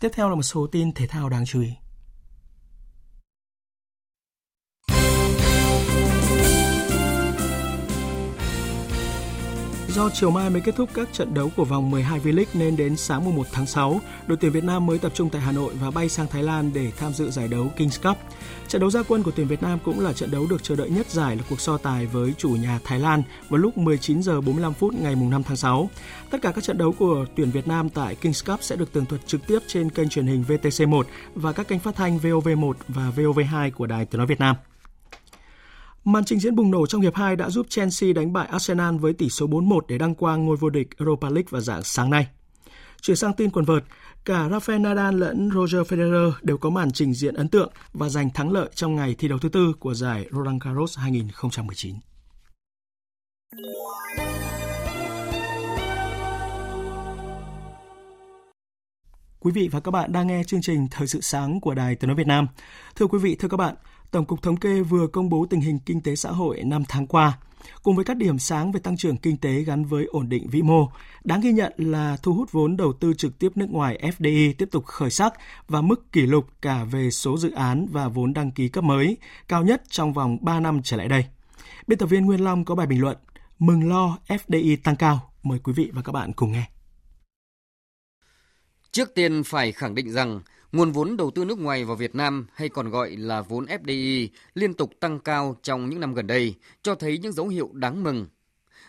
Tiếp 0.00 0.08
theo 0.12 0.28
là 0.28 0.34
một 0.34 0.42
số 0.42 0.66
tin 0.72 0.92
thể 0.92 1.06
thao 1.06 1.28
đáng 1.28 1.44
chú 1.46 1.60
ý. 1.60 1.68
Do 9.98 10.10
chiều 10.12 10.30
mai 10.30 10.50
mới 10.50 10.60
kết 10.60 10.76
thúc 10.76 10.90
các 10.94 11.08
trận 11.12 11.34
đấu 11.34 11.50
của 11.56 11.64
vòng 11.64 11.90
12 11.90 12.20
V-League 12.20 12.44
nên 12.54 12.76
đến 12.76 12.96
sáng 12.96 13.24
mùng 13.24 13.36
1 13.36 13.46
tháng 13.52 13.66
6, 13.66 14.00
đội 14.26 14.38
tuyển 14.40 14.52
Việt 14.52 14.64
Nam 14.64 14.86
mới 14.86 14.98
tập 14.98 15.12
trung 15.14 15.30
tại 15.30 15.40
Hà 15.40 15.52
Nội 15.52 15.74
và 15.80 15.90
bay 15.90 16.08
sang 16.08 16.26
Thái 16.26 16.42
Lan 16.42 16.70
để 16.74 16.92
tham 16.96 17.12
dự 17.12 17.30
giải 17.30 17.48
đấu 17.48 17.72
Kings 17.76 18.00
Cup. 18.02 18.16
Trận 18.68 18.80
đấu 18.80 18.90
gia 18.90 19.02
quân 19.02 19.22
của 19.22 19.30
tuyển 19.36 19.46
Việt 19.48 19.62
Nam 19.62 19.78
cũng 19.84 20.00
là 20.00 20.12
trận 20.12 20.30
đấu 20.30 20.46
được 20.50 20.62
chờ 20.62 20.76
đợi 20.76 20.90
nhất 20.90 21.10
giải 21.10 21.36
là 21.36 21.42
cuộc 21.50 21.60
so 21.60 21.78
tài 21.78 22.06
với 22.06 22.34
chủ 22.38 22.50
nhà 22.50 22.80
Thái 22.84 22.98
Lan 22.98 23.22
vào 23.48 23.58
lúc 23.58 23.78
19 23.78 24.22
giờ 24.22 24.40
45 24.40 24.74
phút 24.74 24.94
ngày 24.94 25.14
mùng 25.14 25.30
5 25.30 25.42
tháng 25.42 25.56
6. 25.56 25.90
Tất 26.30 26.38
cả 26.42 26.52
các 26.52 26.64
trận 26.64 26.78
đấu 26.78 26.92
của 26.98 27.24
tuyển 27.36 27.50
Việt 27.50 27.68
Nam 27.68 27.88
tại 27.88 28.14
Kings 28.14 28.44
Cup 28.44 28.62
sẽ 28.62 28.76
được 28.76 28.92
tường 28.92 29.06
thuật 29.06 29.26
trực 29.26 29.46
tiếp 29.46 29.58
trên 29.66 29.90
kênh 29.90 30.08
truyền 30.08 30.26
hình 30.26 30.44
VTC1 30.48 31.02
và 31.34 31.52
các 31.52 31.68
kênh 31.68 31.78
phát 31.78 31.96
thanh 31.96 32.18
VOV1 32.18 32.72
và 32.88 33.12
VOV2 33.16 33.70
của 33.70 33.86
Đài 33.86 34.04
Tiếng 34.04 34.18
nói 34.18 34.26
Việt 34.26 34.40
Nam. 34.40 34.56
Màn 36.08 36.24
trình 36.24 36.40
diễn 36.40 36.54
bùng 36.54 36.70
nổ 36.70 36.86
trong 36.86 37.00
hiệp 37.00 37.14
2 37.14 37.36
đã 37.36 37.50
giúp 37.50 37.66
Chelsea 37.68 38.12
đánh 38.12 38.32
bại 38.32 38.48
Arsenal 38.50 38.96
với 38.96 39.12
tỷ 39.12 39.28
số 39.28 39.46
4-1 39.46 39.80
để 39.88 39.98
đăng 39.98 40.14
quang 40.14 40.44
ngôi 40.44 40.56
vô 40.56 40.70
địch 40.70 40.88
Europa 40.98 41.28
League 41.28 41.48
vào 41.50 41.60
dạng 41.60 41.82
sáng 41.82 42.10
nay. 42.10 42.26
Chuyển 43.00 43.16
sang 43.16 43.32
tin 43.32 43.50
quần 43.50 43.64
vợt, 43.64 43.84
cả 44.24 44.48
Rafael 44.48 44.80
Nadal 44.80 45.18
lẫn 45.18 45.50
Roger 45.54 45.80
Federer 45.80 46.32
đều 46.42 46.58
có 46.58 46.70
màn 46.70 46.90
trình 46.90 47.14
diễn 47.14 47.34
ấn 47.34 47.48
tượng 47.48 47.72
và 47.92 48.08
giành 48.08 48.30
thắng 48.30 48.52
lợi 48.52 48.68
trong 48.74 48.96
ngày 48.96 49.14
thi 49.18 49.28
đấu 49.28 49.38
thứ 49.38 49.48
tư 49.48 49.72
của 49.80 49.94
giải 49.94 50.26
Roland 50.32 50.62
Garros 50.64 50.98
2019. 50.98 51.94
Quý 59.40 59.52
vị 59.52 59.68
và 59.72 59.80
các 59.80 59.90
bạn 59.90 60.12
đang 60.12 60.26
nghe 60.26 60.42
chương 60.46 60.62
trình 60.62 60.86
Thời 60.90 61.06
sự 61.06 61.20
sáng 61.20 61.60
của 61.60 61.74
Đài 61.74 61.94
Tiếng 61.94 62.08
nói 62.08 62.16
Việt 62.16 62.26
Nam. 62.26 62.46
Thưa 62.96 63.06
quý 63.06 63.18
vị, 63.18 63.36
thưa 63.38 63.48
các 63.48 63.56
bạn, 63.56 63.74
Tổng 64.10 64.24
cục 64.24 64.42
Thống 64.42 64.56
kê 64.56 64.80
vừa 64.80 65.06
công 65.06 65.28
bố 65.28 65.46
tình 65.50 65.60
hình 65.60 65.78
kinh 65.78 66.00
tế 66.00 66.16
xã 66.16 66.30
hội 66.30 66.62
năm 66.64 66.82
tháng 66.88 67.06
qua. 67.06 67.38
Cùng 67.82 67.96
với 67.96 68.04
các 68.04 68.16
điểm 68.16 68.38
sáng 68.38 68.72
về 68.72 68.80
tăng 68.80 68.96
trưởng 68.96 69.16
kinh 69.16 69.36
tế 69.36 69.62
gắn 69.62 69.84
với 69.84 70.04
ổn 70.04 70.28
định 70.28 70.48
vĩ 70.48 70.62
mô, 70.62 70.88
đáng 71.24 71.40
ghi 71.40 71.52
nhận 71.52 71.72
là 71.76 72.16
thu 72.22 72.34
hút 72.34 72.52
vốn 72.52 72.76
đầu 72.76 72.92
tư 72.92 73.14
trực 73.14 73.38
tiếp 73.38 73.52
nước 73.54 73.70
ngoài 73.70 73.98
FDI 74.02 74.52
tiếp 74.58 74.68
tục 74.70 74.86
khởi 74.86 75.10
sắc 75.10 75.32
và 75.68 75.80
mức 75.80 76.12
kỷ 76.12 76.20
lục 76.20 76.46
cả 76.62 76.84
về 76.84 77.10
số 77.10 77.38
dự 77.38 77.50
án 77.50 77.86
và 77.90 78.08
vốn 78.08 78.32
đăng 78.32 78.50
ký 78.50 78.68
cấp 78.68 78.84
mới, 78.84 79.16
cao 79.48 79.62
nhất 79.62 79.82
trong 79.88 80.12
vòng 80.12 80.38
3 80.40 80.60
năm 80.60 80.80
trở 80.84 80.96
lại 80.96 81.08
đây. 81.08 81.24
Biên 81.86 81.98
tập 81.98 82.06
viên 82.06 82.26
Nguyên 82.26 82.44
Long 82.44 82.64
có 82.64 82.74
bài 82.74 82.86
bình 82.86 83.00
luận 83.00 83.16
Mừng 83.58 83.88
lo 83.88 84.18
FDI 84.26 84.76
tăng 84.84 84.96
cao. 84.96 85.32
Mời 85.42 85.58
quý 85.58 85.72
vị 85.72 85.90
và 85.92 86.02
các 86.02 86.12
bạn 86.12 86.32
cùng 86.32 86.52
nghe. 86.52 86.70
Trước 88.90 89.14
tiên 89.14 89.42
phải 89.44 89.72
khẳng 89.72 89.94
định 89.94 90.12
rằng 90.12 90.40
Nguồn 90.72 90.92
vốn 90.92 91.16
đầu 91.16 91.30
tư 91.30 91.44
nước 91.44 91.58
ngoài 91.58 91.84
vào 91.84 91.96
Việt 91.96 92.14
Nam 92.14 92.46
hay 92.54 92.68
còn 92.68 92.90
gọi 92.90 93.16
là 93.16 93.42
vốn 93.42 93.64
FDI 93.64 94.28
liên 94.54 94.74
tục 94.74 94.92
tăng 95.00 95.20
cao 95.20 95.56
trong 95.62 95.90
những 95.90 96.00
năm 96.00 96.14
gần 96.14 96.26
đây, 96.26 96.54
cho 96.82 96.94
thấy 96.94 97.18
những 97.18 97.32
dấu 97.32 97.48
hiệu 97.48 97.70
đáng 97.72 98.02
mừng. 98.02 98.26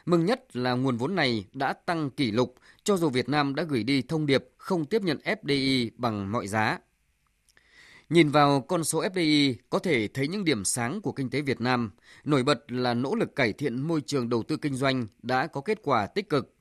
Mừng 0.06 0.26
nhất 0.26 0.56
là 0.56 0.74
nguồn 0.74 0.98
vốn 0.98 1.15
này 1.15 1.46
đã 1.54 1.74
tăng 1.74 2.10
kỷ 2.10 2.32
lục 2.32 2.56
cho 2.84 2.98
dù 2.98 3.10
Việt 3.10 3.30
Nam 3.30 3.56
đã 3.56 3.63
gửi 3.63 3.84
đi 3.84 4.02
thông 4.02 4.26
điệp 4.26 4.46
không 4.58 4.86
tiếp 4.86 5.02
nhận 5.02 5.20
FDI 5.24 5.89
bằng 5.96 6.32
mọi 6.32 6.48
giá. 6.48 6.80
Nhìn 8.10 8.30
vào 8.30 8.62
con 8.62 8.84
số 8.84 9.04
FDI 9.04 9.56
có 9.70 9.80
thể 9.80 10.08
thấy 10.08 10.28
những 10.28 10.46
điểm 10.46 10.65
sáng 10.65 11.02
của 11.02 11.12
kinh 11.12 11.30
tế 11.30 11.42
Việt 11.42 11.62
Nam, 11.62 11.92
nổi 12.24 12.44
bật 12.44 12.72
là 12.72 12.94
nỗ 12.94 13.15
lực 13.15 13.36
cải 13.36 13.54
thiện 13.54 13.88
môi 13.88 14.02
trường 14.02 14.30
đầu 14.30 14.44
tư 14.44 14.58
kinh 14.58 14.76
doanh 14.76 15.08
đã 15.22 15.48
có 15.48 15.62
kết 15.62 15.80
quả 15.84 16.08
tích 16.08 16.30
cực 16.30 16.56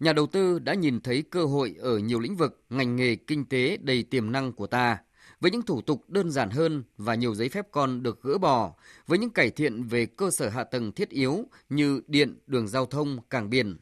nhà 0.00 0.12
đầu 0.12 0.26
tư 0.26 0.58
đã 0.58 0.74
nhìn 0.74 1.00
thấy 1.00 1.22
cơ 1.22 1.44
hội 1.44 1.74
ở 1.78 1.98
nhiều 1.98 2.20
lĩnh 2.20 2.36
vực, 2.36 2.62
ngành 2.70 2.96
nghề 2.96 3.16
kinh 3.16 3.44
tế 3.44 3.76
đầy 3.76 4.02
tiềm 4.02 4.32
năng 4.32 4.52
của 4.52 4.66
ta. 4.66 4.98
Với 5.40 5.50
những 5.50 5.62
thủ 5.62 5.80
tục 5.80 6.04
đơn 6.08 6.30
giản 6.30 6.50
hơn 6.50 6.82
và 6.96 7.14
nhiều 7.14 7.34
giấy 7.34 7.48
phép 7.48 7.66
con 7.70 8.02
được 8.02 8.22
gỡ 8.22 8.38
bỏ, 8.38 8.74
với 9.06 9.18
những 9.18 9.30
cải 9.30 9.50
thiện 9.50 9.82
về 9.82 10.06
cơ 10.06 10.30
sở 10.30 10.48
hạ 10.48 10.64
tầng 10.64 10.92
thiết 10.92 11.08
yếu 11.08 11.44
như 11.68 12.00
điện, 12.06 12.38
đường 12.46 12.68
giao 12.68 12.86
thông, 12.86 13.18
cảng 13.30 13.50
biển. 13.50 13.76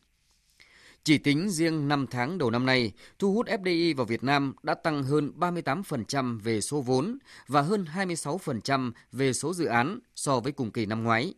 Chỉ 1.05 1.19
tính 1.19 1.51
riêng 1.51 1.89
5 1.89 2.07
tháng 2.11 2.39
đầu 2.39 2.51
năm 2.51 2.67
nay, 2.67 2.93
thu 3.19 3.33
hút 3.33 3.47
FDI 3.47 3.97
vào 3.97 4.07
Việt 4.07 4.25
Nam 4.25 4.55
đã 4.63 4.75
tăng 4.75 5.03
hơn 5.03 5.33
38% 5.39 6.41
về 6.41 6.61
số 6.61 6.81
vốn 6.81 7.19
và 7.47 7.63
hơn 7.63 7.85
26% 7.95 8.93
về 9.13 9.33
số 9.33 9.55
dự 9.55 9.65
án 9.65 9.99
so 10.15 10.41
với 10.41 10.53
cùng 10.53 10.71
kỳ 10.71 10.87
năm 10.87 11.05
ngoái. 11.05 11.35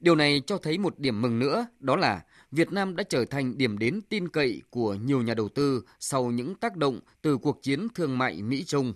Điều 0.00 0.14
này 0.14 0.42
cho 0.46 0.58
thấy 0.58 0.78
một 0.78 0.98
điểm 0.98 1.20
mừng 1.20 1.38
nữa, 1.38 1.66
đó 1.80 1.96
là 1.96 2.20
Việt 2.52 2.72
Nam 2.72 2.96
đã 2.96 3.04
trở 3.04 3.24
thành 3.24 3.58
điểm 3.58 3.78
đến 3.78 4.00
tin 4.08 4.28
cậy 4.28 4.62
của 4.70 4.94
nhiều 4.94 5.22
nhà 5.22 5.34
đầu 5.34 5.48
tư 5.48 5.84
sau 6.00 6.30
những 6.30 6.54
tác 6.54 6.76
động 6.76 7.00
từ 7.22 7.38
cuộc 7.38 7.62
chiến 7.62 7.88
thương 7.94 8.18
mại 8.18 8.42
Mỹ-Trung. 8.42 8.94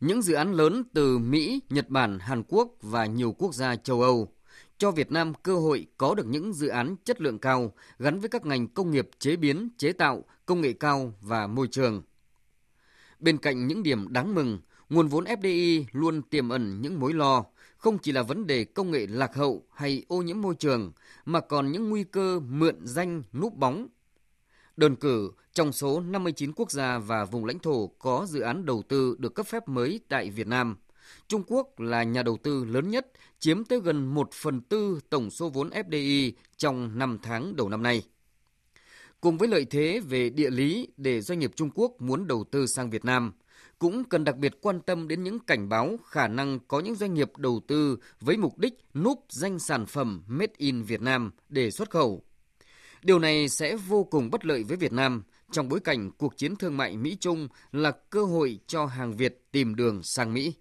Những 0.00 0.22
dự 0.22 0.34
án 0.34 0.52
lớn 0.52 0.82
từ 0.94 1.18
Mỹ, 1.18 1.60
Nhật 1.70 1.88
Bản, 1.88 2.18
Hàn 2.18 2.42
Quốc 2.48 2.68
và 2.82 3.06
nhiều 3.06 3.32
quốc 3.32 3.54
gia 3.54 3.76
châu 3.76 4.02
Âu 4.02 4.32
cho 4.78 4.90
Việt 4.90 5.12
Nam 5.12 5.32
cơ 5.42 5.56
hội 5.58 5.86
có 5.96 6.14
được 6.14 6.26
những 6.26 6.52
dự 6.52 6.68
án 6.68 6.96
chất 7.04 7.20
lượng 7.20 7.38
cao 7.38 7.72
gắn 7.98 8.20
với 8.20 8.28
các 8.28 8.46
ngành 8.46 8.68
công 8.68 8.90
nghiệp 8.90 9.10
chế 9.18 9.36
biến, 9.36 9.68
chế 9.78 9.92
tạo, 9.92 10.24
công 10.46 10.60
nghệ 10.60 10.72
cao 10.72 11.12
và 11.20 11.46
môi 11.46 11.68
trường. 11.68 12.02
Bên 13.20 13.38
cạnh 13.38 13.66
những 13.66 13.82
điểm 13.82 14.12
đáng 14.12 14.34
mừng, 14.34 14.58
nguồn 14.88 15.08
vốn 15.08 15.24
FDI 15.24 15.84
luôn 15.92 16.22
tiềm 16.22 16.48
ẩn 16.48 16.82
những 16.82 17.00
mối 17.00 17.12
lo, 17.12 17.44
không 17.78 17.98
chỉ 17.98 18.12
là 18.12 18.22
vấn 18.22 18.46
đề 18.46 18.64
công 18.64 18.90
nghệ 18.90 19.06
lạc 19.06 19.34
hậu 19.34 19.66
hay 19.74 20.04
ô 20.08 20.22
nhiễm 20.22 20.40
môi 20.40 20.54
trường, 20.54 20.92
mà 21.24 21.40
còn 21.40 21.72
những 21.72 21.90
nguy 21.90 22.04
cơ 22.04 22.40
mượn 22.40 22.86
danh 22.86 23.22
núp 23.32 23.54
bóng. 23.54 23.88
Đơn 24.76 24.96
cử, 24.96 25.32
trong 25.52 25.72
số 25.72 26.00
59 26.00 26.52
quốc 26.56 26.70
gia 26.70 26.98
và 26.98 27.24
vùng 27.24 27.44
lãnh 27.44 27.58
thổ 27.58 27.86
có 27.98 28.26
dự 28.28 28.40
án 28.40 28.66
đầu 28.66 28.82
tư 28.88 29.16
được 29.18 29.34
cấp 29.34 29.46
phép 29.46 29.68
mới 29.68 30.00
tại 30.08 30.30
Việt 30.30 30.46
Nam, 30.46 30.76
Trung 31.28 31.42
Quốc 31.46 31.80
là 31.80 32.02
nhà 32.02 32.22
đầu 32.22 32.36
tư 32.36 32.64
lớn 32.64 32.90
nhất, 32.90 33.06
chiếm 33.38 33.64
tới 33.64 33.80
gần 33.80 34.06
1 34.06 34.32
phần 34.32 34.60
tư 34.60 35.00
tổng 35.10 35.30
số 35.30 35.48
vốn 35.48 35.70
FDI 35.70 36.32
trong 36.56 36.98
5 36.98 37.18
tháng 37.22 37.56
đầu 37.56 37.68
năm 37.68 37.82
nay. 37.82 38.02
Cùng 39.20 39.38
với 39.38 39.48
lợi 39.48 39.64
thế 39.64 40.00
về 40.08 40.30
địa 40.30 40.50
lý 40.50 40.88
để 40.96 41.20
doanh 41.20 41.38
nghiệp 41.38 41.52
Trung 41.56 41.70
Quốc 41.74 41.92
muốn 41.98 42.26
đầu 42.26 42.44
tư 42.50 42.66
sang 42.66 42.90
Việt 42.90 43.04
Nam– 43.04 43.32
cũng 43.78 44.04
cần 44.04 44.24
đặc 44.24 44.36
biệt 44.36 44.58
quan 44.60 44.80
tâm 44.80 45.08
đến 45.08 45.22
những 45.22 45.38
cảnh 45.38 45.68
báo 45.68 45.96
khả 46.06 46.28
năng 46.28 46.58
có 46.68 46.80
những 46.80 46.94
doanh 46.94 47.14
nghiệp 47.14 47.36
đầu 47.36 47.60
tư 47.68 47.98
với 48.20 48.36
mục 48.36 48.58
đích 48.58 48.74
núp 48.94 49.24
danh 49.28 49.58
sản 49.58 49.86
phẩm 49.86 50.22
Made 50.26 50.52
in 50.56 50.82
Việt 50.82 51.00
Nam 51.00 51.30
để 51.48 51.70
xuất 51.70 51.90
khẩu. 51.90 52.22
Điều 53.02 53.18
này 53.18 53.48
sẽ 53.48 53.76
vô 53.76 54.04
cùng 54.04 54.30
bất 54.30 54.44
lợi 54.44 54.62
với 54.62 54.76
Việt 54.76 54.92
Nam 54.92 55.22
trong 55.50 55.68
bối 55.68 55.80
cảnh 55.80 56.10
cuộc 56.18 56.36
chiến 56.36 56.56
thương 56.56 56.76
mại 56.76 56.96
Mỹ-Trung 56.96 57.48
là 57.72 57.90
cơ 58.10 58.24
hội 58.24 58.58
cho 58.66 58.86
hàng 58.86 59.16
Việt 59.16 59.42
tìm 59.52 59.74
đường 59.74 60.02
sang 60.02 60.34
Mỹ. 60.34 60.54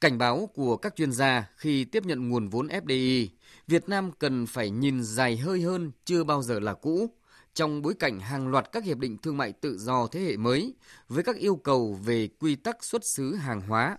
Cảnh 0.00 0.18
báo 0.18 0.50
của 0.54 0.76
các 0.76 0.96
chuyên 0.96 1.12
gia 1.12 1.50
khi 1.56 1.84
tiếp 1.84 2.04
nhận 2.04 2.28
nguồn 2.28 2.48
vốn 2.48 2.66
FDI, 2.66 3.28
Việt 3.66 3.88
Nam 3.88 4.10
cần 4.18 4.46
phải 4.46 4.70
nhìn 4.70 5.02
dài 5.02 5.36
hơi 5.36 5.60
hơn 5.60 5.92
chưa 6.04 6.24
bao 6.24 6.42
giờ 6.42 6.60
là 6.60 6.74
cũ, 6.74 7.10
trong 7.54 7.82
bối 7.82 7.94
cảnh 7.94 8.20
hàng 8.20 8.48
loạt 8.48 8.72
các 8.72 8.84
hiệp 8.84 8.98
định 8.98 9.18
thương 9.18 9.36
mại 9.36 9.52
tự 9.52 9.78
do 9.78 10.06
thế 10.06 10.20
hệ 10.20 10.36
mới 10.36 10.74
với 11.08 11.22
các 11.22 11.36
yêu 11.36 11.56
cầu 11.56 11.98
về 12.04 12.28
quy 12.40 12.56
tắc 12.56 12.84
xuất 12.84 13.04
xứ 13.04 13.34
hàng 13.34 13.60
hóa. 13.60 13.98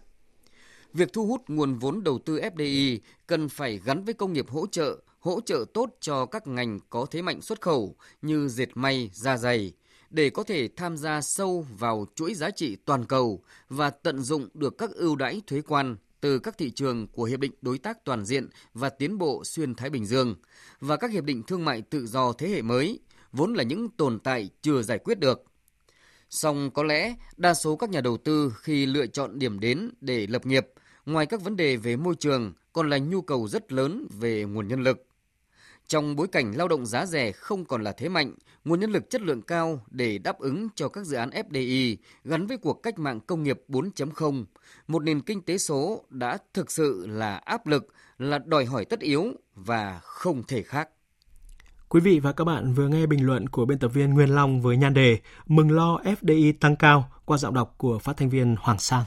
Việc 0.93 1.13
thu 1.13 1.25
hút 1.25 1.41
nguồn 1.47 1.75
vốn 1.75 2.03
đầu 2.03 2.19
tư 2.25 2.39
FDI 2.39 2.99
cần 3.27 3.49
phải 3.49 3.79
gắn 3.85 4.03
với 4.03 4.13
công 4.13 4.33
nghiệp 4.33 4.49
hỗ 4.49 4.67
trợ, 4.67 4.97
hỗ 5.19 5.41
trợ 5.41 5.65
tốt 5.73 5.89
cho 5.99 6.25
các 6.25 6.47
ngành 6.47 6.79
có 6.89 7.05
thế 7.11 7.21
mạnh 7.21 7.41
xuất 7.41 7.61
khẩu 7.61 7.95
như 8.21 8.47
dệt 8.47 8.69
may, 8.75 9.09
da 9.13 9.37
dày, 9.37 9.73
để 10.09 10.29
có 10.29 10.43
thể 10.43 10.69
tham 10.75 10.97
gia 10.97 11.21
sâu 11.21 11.65
vào 11.77 12.05
chuỗi 12.15 12.33
giá 12.33 12.49
trị 12.49 12.75
toàn 12.85 13.05
cầu 13.05 13.43
và 13.69 13.89
tận 13.89 14.21
dụng 14.21 14.49
được 14.53 14.77
các 14.77 14.91
ưu 14.91 15.15
đãi 15.15 15.41
thuế 15.47 15.61
quan 15.61 15.95
từ 16.21 16.39
các 16.39 16.57
thị 16.57 16.71
trường 16.71 17.07
của 17.07 17.23
Hiệp 17.23 17.39
định 17.39 17.51
Đối 17.61 17.77
tác 17.77 18.05
Toàn 18.05 18.25
diện 18.25 18.47
và 18.73 18.89
Tiến 18.89 19.17
bộ 19.17 19.43
Xuyên 19.43 19.75
Thái 19.75 19.89
Bình 19.89 20.05
Dương 20.05 20.35
và 20.79 20.97
các 20.97 21.11
hiệp 21.11 21.23
định 21.23 21.43
thương 21.43 21.65
mại 21.65 21.81
tự 21.81 22.07
do 22.07 22.33
thế 22.33 22.49
hệ 22.49 22.61
mới 22.61 22.99
vốn 23.35 23.53
là 23.53 23.63
những 23.63 23.89
tồn 23.89 24.19
tại 24.19 24.49
chưa 24.61 24.81
giải 24.81 24.97
quyết 24.97 25.19
được. 25.19 25.43
Song 26.29 26.71
có 26.73 26.83
lẽ 26.83 27.15
đa 27.37 27.53
số 27.53 27.75
các 27.75 27.89
nhà 27.89 28.01
đầu 28.01 28.17
tư 28.17 28.53
khi 28.57 28.85
lựa 28.85 29.07
chọn 29.07 29.39
điểm 29.39 29.59
đến 29.59 29.89
để 30.01 30.27
lập 30.27 30.45
nghiệp, 30.45 30.67
ngoài 31.05 31.25
các 31.25 31.41
vấn 31.41 31.55
đề 31.55 31.75
về 31.75 31.95
môi 31.95 32.15
trường 32.15 32.53
còn 32.73 32.89
là 32.89 32.97
nhu 32.97 33.21
cầu 33.21 33.47
rất 33.47 33.71
lớn 33.71 34.07
về 34.19 34.43
nguồn 34.43 34.67
nhân 34.67 34.83
lực. 34.83 35.05
Trong 35.87 36.15
bối 36.15 36.27
cảnh 36.27 36.53
lao 36.57 36.67
động 36.67 36.85
giá 36.85 37.05
rẻ 37.05 37.31
không 37.31 37.65
còn 37.65 37.83
là 37.83 37.91
thế 37.91 38.09
mạnh, 38.09 38.35
nguồn 38.65 38.79
nhân 38.79 38.91
lực 38.91 39.09
chất 39.09 39.21
lượng 39.21 39.41
cao 39.41 39.85
để 39.89 40.17
đáp 40.17 40.39
ứng 40.39 40.67
cho 40.75 40.89
các 40.89 41.05
dự 41.05 41.17
án 41.17 41.29
FDI 41.29 41.95
gắn 42.23 42.47
với 42.47 42.57
cuộc 42.57 42.73
cách 42.73 42.99
mạng 42.99 43.19
công 43.19 43.43
nghiệp 43.43 43.61
4.0, 43.67 44.45
một 44.87 45.03
nền 45.03 45.21
kinh 45.21 45.41
tế 45.41 45.57
số 45.57 46.03
đã 46.09 46.37
thực 46.53 46.71
sự 46.71 47.07
là 47.07 47.35
áp 47.35 47.67
lực, 47.67 47.87
là 48.17 48.39
đòi 48.39 48.65
hỏi 48.65 48.85
tất 48.85 48.99
yếu 48.99 49.33
và 49.55 49.99
không 50.03 50.43
thể 50.43 50.63
khác. 50.63 50.89
Quý 51.89 52.01
vị 52.01 52.19
và 52.19 52.31
các 52.31 52.43
bạn 52.43 52.73
vừa 52.73 52.87
nghe 52.87 53.05
bình 53.05 53.25
luận 53.25 53.49
của 53.49 53.65
biên 53.65 53.79
tập 53.79 53.87
viên 53.87 54.13
Nguyên 54.13 54.29
Long 54.29 54.61
với 54.61 54.77
nhan 54.77 54.93
đề 54.93 55.19
Mừng 55.47 55.71
lo 55.71 55.99
FDI 56.03 56.53
tăng 56.59 56.75
cao 56.75 57.09
qua 57.25 57.37
giọng 57.37 57.53
đọc 57.53 57.73
của 57.77 57.99
phát 57.99 58.17
thanh 58.17 58.29
viên 58.29 58.55
Hoàng 58.59 58.79
Sang. 58.79 59.03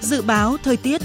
Dự 0.00 0.22
báo 0.22 0.56
thời 0.62 0.76
tiết 0.76 1.00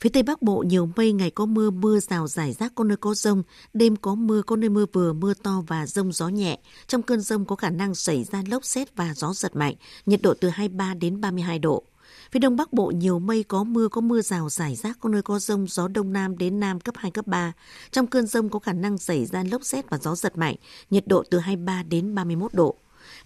Phía 0.00 0.10
Tây 0.10 0.22
Bắc 0.22 0.42
Bộ 0.42 0.64
nhiều 0.66 0.88
mây, 0.96 1.12
ngày 1.12 1.30
có 1.30 1.46
mưa, 1.46 1.70
mưa 1.70 2.00
rào 2.00 2.26
rải 2.26 2.52
rác 2.52 2.72
có 2.74 2.84
nơi 2.84 2.96
có 2.96 3.14
rông, 3.14 3.42
đêm 3.72 3.96
có 3.96 4.14
mưa, 4.14 4.42
có 4.42 4.56
nơi 4.56 4.70
mưa 4.70 4.86
vừa, 4.92 5.12
mưa 5.12 5.34
to 5.34 5.62
và 5.66 5.86
rông 5.86 6.12
gió 6.12 6.28
nhẹ. 6.28 6.58
Trong 6.86 7.02
cơn 7.02 7.20
rông 7.20 7.44
có 7.44 7.56
khả 7.56 7.70
năng 7.70 7.94
xảy 7.94 8.24
ra 8.24 8.42
lốc 8.48 8.64
xét 8.64 8.96
và 8.96 9.14
gió 9.14 9.32
giật 9.32 9.56
mạnh, 9.56 9.74
nhiệt 10.06 10.22
độ 10.22 10.34
từ 10.40 10.48
23 10.48 10.94
đến 10.94 11.20
32 11.20 11.58
độ. 11.58 11.84
Phía 12.32 12.38
Đông 12.38 12.56
Bắc 12.56 12.72
Bộ 12.72 12.86
nhiều 12.86 13.18
mây 13.18 13.42
có 13.42 13.64
mưa, 13.64 13.88
có 13.88 14.00
mưa 14.00 14.20
rào 14.20 14.48
rải 14.48 14.76
rác, 14.76 15.00
có 15.00 15.08
nơi 15.08 15.22
có 15.22 15.38
rông, 15.38 15.66
gió 15.68 15.88
Đông 15.88 16.12
Nam 16.12 16.38
đến 16.38 16.60
Nam 16.60 16.80
cấp 16.80 16.94
2, 16.98 17.10
cấp 17.10 17.26
3. 17.26 17.52
Trong 17.90 18.06
cơn 18.06 18.26
rông 18.26 18.48
có 18.48 18.58
khả 18.58 18.72
năng 18.72 18.98
xảy 18.98 19.26
ra 19.26 19.44
lốc 19.50 19.64
xét 19.64 19.90
và 19.90 19.98
gió 19.98 20.14
giật 20.14 20.38
mạnh, 20.38 20.56
nhiệt 20.90 21.06
độ 21.06 21.22
từ 21.30 21.38
23 21.38 21.82
đến 21.82 22.14
31 22.14 22.54
độ. 22.54 22.76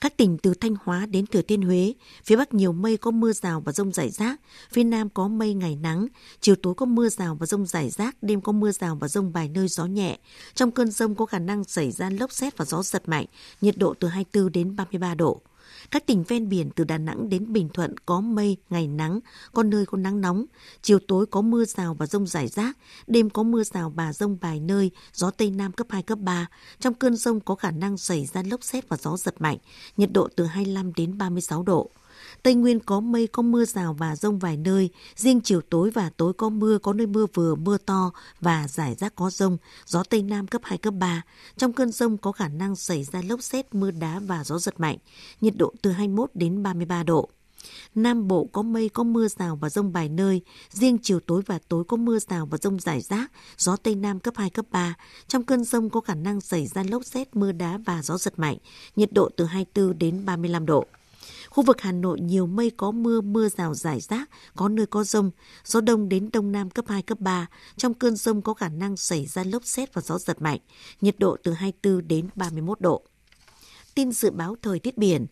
Các 0.00 0.16
tỉnh 0.16 0.38
từ 0.38 0.54
Thanh 0.54 0.74
Hóa 0.84 1.06
đến 1.06 1.26
Thừa 1.26 1.42
Thiên 1.42 1.62
Huế, 1.62 1.92
phía 2.24 2.36
Bắc 2.36 2.54
nhiều 2.54 2.72
mây 2.72 2.96
có 2.96 3.10
mưa 3.10 3.32
rào 3.32 3.60
và 3.60 3.72
rông 3.72 3.92
rải 3.92 4.10
rác, 4.10 4.40
phía 4.70 4.84
Nam 4.84 5.08
có 5.08 5.28
mây 5.28 5.54
ngày 5.54 5.76
nắng, 5.76 6.06
chiều 6.40 6.54
tối 6.62 6.74
có 6.74 6.86
mưa 6.86 7.08
rào 7.08 7.34
và 7.34 7.46
rông 7.46 7.66
rải 7.66 7.90
rác, 7.90 8.22
đêm 8.22 8.40
có 8.40 8.52
mưa 8.52 8.72
rào 8.72 8.96
và 9.00 9.08
rông 9.08 9.32
vài 9.32 9.48
nơi 9.48 9.68
gió 9.68 9.84
nhẹ. 9.84 10.18
Trong 10.54 10.70
cơn 10.70 10.90
rông 10.90 11.14
có 11.14 11.26
khả 11.26 11.38
năng 11.38 11.64
xảy 11.64 11.90
ra 11.92 12.10
lốc 12.10 12.32
xét 12.32 12.56
và 12.56 12.64
gió 12.64 12.82
giật 12.82 13.08
mạnh, 13.08 13.26
nhiệt 13.60 13.78
độ 13.78 13.94
từ 14.00 14.08
24 14.08 14.52
đến 14.52 14.76
33 14.76 15.14
độ. 15.14 15.40
Các 15.90 16.06
tỉnh 16.06 16.24
ven 16.28 16.48
biển 16.48 16.70
từ 16.76 16.84
Đà 16.84 16.98
Nẵng 16.98 17.28
đến 17.28 17.52
Bình 17.52 17.68
Thuận 17.74 17.98
có 18.06 18.20
mây, 18.20 18.56
ngày 18.70 18.86
nắng, 18.86 19.20
có 19.52 19.62
nơi 19.62 19.86
có 19.86 19.98
nắng 19.98 20.20
nóng. 20.20 20.44
Chiều 20.82 20.98
tối 21.08 21.26
có 21.26 21.40
mưa 21.40 21.64
rào 21.64 21.94
và 21.94 22.06
rông 22.06 22.26
rải 22.26 22.48
rác, 22.48 22.78
đêm 23.06 23.30
có 23.30 23.42
mưa 23.42 23.64
rào 23.64 23.90
và 23.90 24.12
rông 24.12 24.36
vài 24.36 24.60
nơi, 24.60 24.90
gió 25.12 25.30
Tây 25.30 25.50
Nam 25.50 25.72
cấp 25.72 25.86
2, 25.90 26.02
cấp 26.02 26.18
3. 26.18 26.48
Trong 26.80 26.94
cơn 26.94 27.16
rông 27.16 27.40
có 27.40 27.54
khả 27.54 27.70
năng 27.70 27.98
xảy 27.98 28.26
ra 28.26 28.42
lốc 28.42 28.64
xét 28.64 28.88
và 28.88 28.96
gió 28.96 29.16
giật 29.16 29.34
mạnh, 29.38 29.58
nhiệt 29.96 30.12
độ 30.12 30.28
từ 30.36 30.44
25 30.44 30.92
đến 30.94 31.18
36 31.18 31.62
độ. 31.62 31.90
Tây 32.42 32.54
Nguyên 32.54 32.80
có 32.80 33.00
mây, 33.00 33.26
có 33.26 33.42
mưa 33.42 33.64
rào 33.64 33.92
và 33.92 34.16
rông 34.16 34.38
vài 34.38 34.56
nơi. 34.56 34.90
Riêng 35.16 35.40
chiều 35.40 35.60
tối 35.60 35.90
và 35.90 36.10
tối 36.16 36.32
có 36.32 36.48
mưa, 36.48 36.78
có 36.78 36.92
nơi 36.92 37.06
mưa 37.06 37.26
vừa, 37.34 37.54
mưa 37.54 37.78
to 37.78 38.12
và 38.40 38.68
rải 38.68 38.94
rác 38.94 39.14
có 39.14 39.30
rông. 39.30 39.56
Gió 39.86 40.02
Tây 40.02 40.22
Nam 40.22 40.46
cấp 40.46 40.62
2, 40.64 40.78
cấp 40.78 40.94
3. 40.98 41.22
Trong 41.56 41.72
cơn 41.72 41.92
rông 41.92 42.18
có 42.18 42.32
khả 42.32 42.48
năng 42.48 42.76
xảy 42.76 43.04
ra 43.04 43.22
lốc 43.28 43.42
xét, 43.42 43.74
mưa 43.74 43.90
đá 43.90 44.18
và 44.18 44.44
gió 44.44 44.58
giật 44.58 44.80
mạnh. 44.80 44.98
Nhiệt 45.40 45.54
độ 45.56 45.72
từ 45.82 45.90
21 45.90 46.30
đến 46.34 46.62
33 46.62 47.02
độ. 47.02 47.30
Nam 47.94 48.28
Bộ 48.28 48.48
có 48.52 48.62
mây, 48.62 48.88
có 48.88 49.02
mưa 49.02 49.28
rào 49.28 49.56
và 49.56 49.70
rông 49.70 49.92
vài 49.92 50.08
nơi. 50.08 50.40
Riêng 50.70 50.98
chiều 51.02 51.20
tối 51.20 51.42
và 51.46 51.58
tối 51.68 51.84
có 51.84 51.96
mưa 51.96 52.18
rào 52.18 52.46
và 52.46 52.58
rông 52.58 52.80
rải 52.80 53.00
rác, 53.00 53.32
gió 53.58 53.76
Tây 53.76 53.94
Nam 53.94 54.20
cấp 54.20 54.34
2, 54.36 54.50
cấp 54.50 54.66
3. 54.70 54.94
Trong 55.28 55.42
cơn 55.42 55.64
rông 55.64 55.90
có 55.90 56.00
khả 56.00 56.14
năng 56.14 56.40
xảy 56.40 56.66
ra 56.66 56.82
lốc 56.82 57.04
xét, 57.04 57.36
mưa 57.36 57.52
đá 57.52 57.78
và 57.86 58.02
gió 58.02 58.18
giật 58.18 58.38
mạnh. 58.38 58.56
Nhiệt 58.96 59.12
độ 59.12 59.28
từ 59.36 59.44
24 59.44 59.98
đến 59.98 60.24
35 60.24 60.66
độ. 60.66 60.86
Khu 61.56 61.62
vực 61.62 61.80
Hà 61.80 61.92
Nội 61.92 62.20
nhiều 62.20 62.46
mây 62.46 62.70
có 62.76 62.90
mưa, 62.90 63.20
mưa 63.20 63.48
rào 63.48 63.74
rải 63.74 64.00
rác, 64.00 64.30
có 64.56 64.68
nơi 64.68 64.86
có 64.86 65.04
rông, 65.04 65.30
gió 65.64 65.80
đông 65.80 66.08
đến 66.08 66.28
đông 66.32 66.52
nam 66.52 66.70
cấp 66.70 66.84
2, 66.88 67.02
cấp 67.02 67.20
3. 67.20 67.46
Trong 67.76 67.94
cơn 67.94 68.16
rông 68.16 68.42
có 68.42 68.54
khả 68.54 68.68
năng 68.68 68.96
xảy 68.96 69.26
ra 69.26 69.44
lốc 69.44 69.66
xét 69.66 69.94
và 69.94 70.02
gió 70.02 70.18
giật 70.18 70.42
mạnh, 70.42 70.58
nhiệt 71.00 71.18
độ 71.18 71.36
từ 71.42 71.52
24 71.52 72.08
đến 72.08 72.28
31 72.34 72.80
độ. 72.80 73.02
Tin 73.94 74.12
dự 74.12 74.30
báo 74.30 74.56
thời 74.62 74.78
tiết 74.78 74.98
biển, 74.98 75.26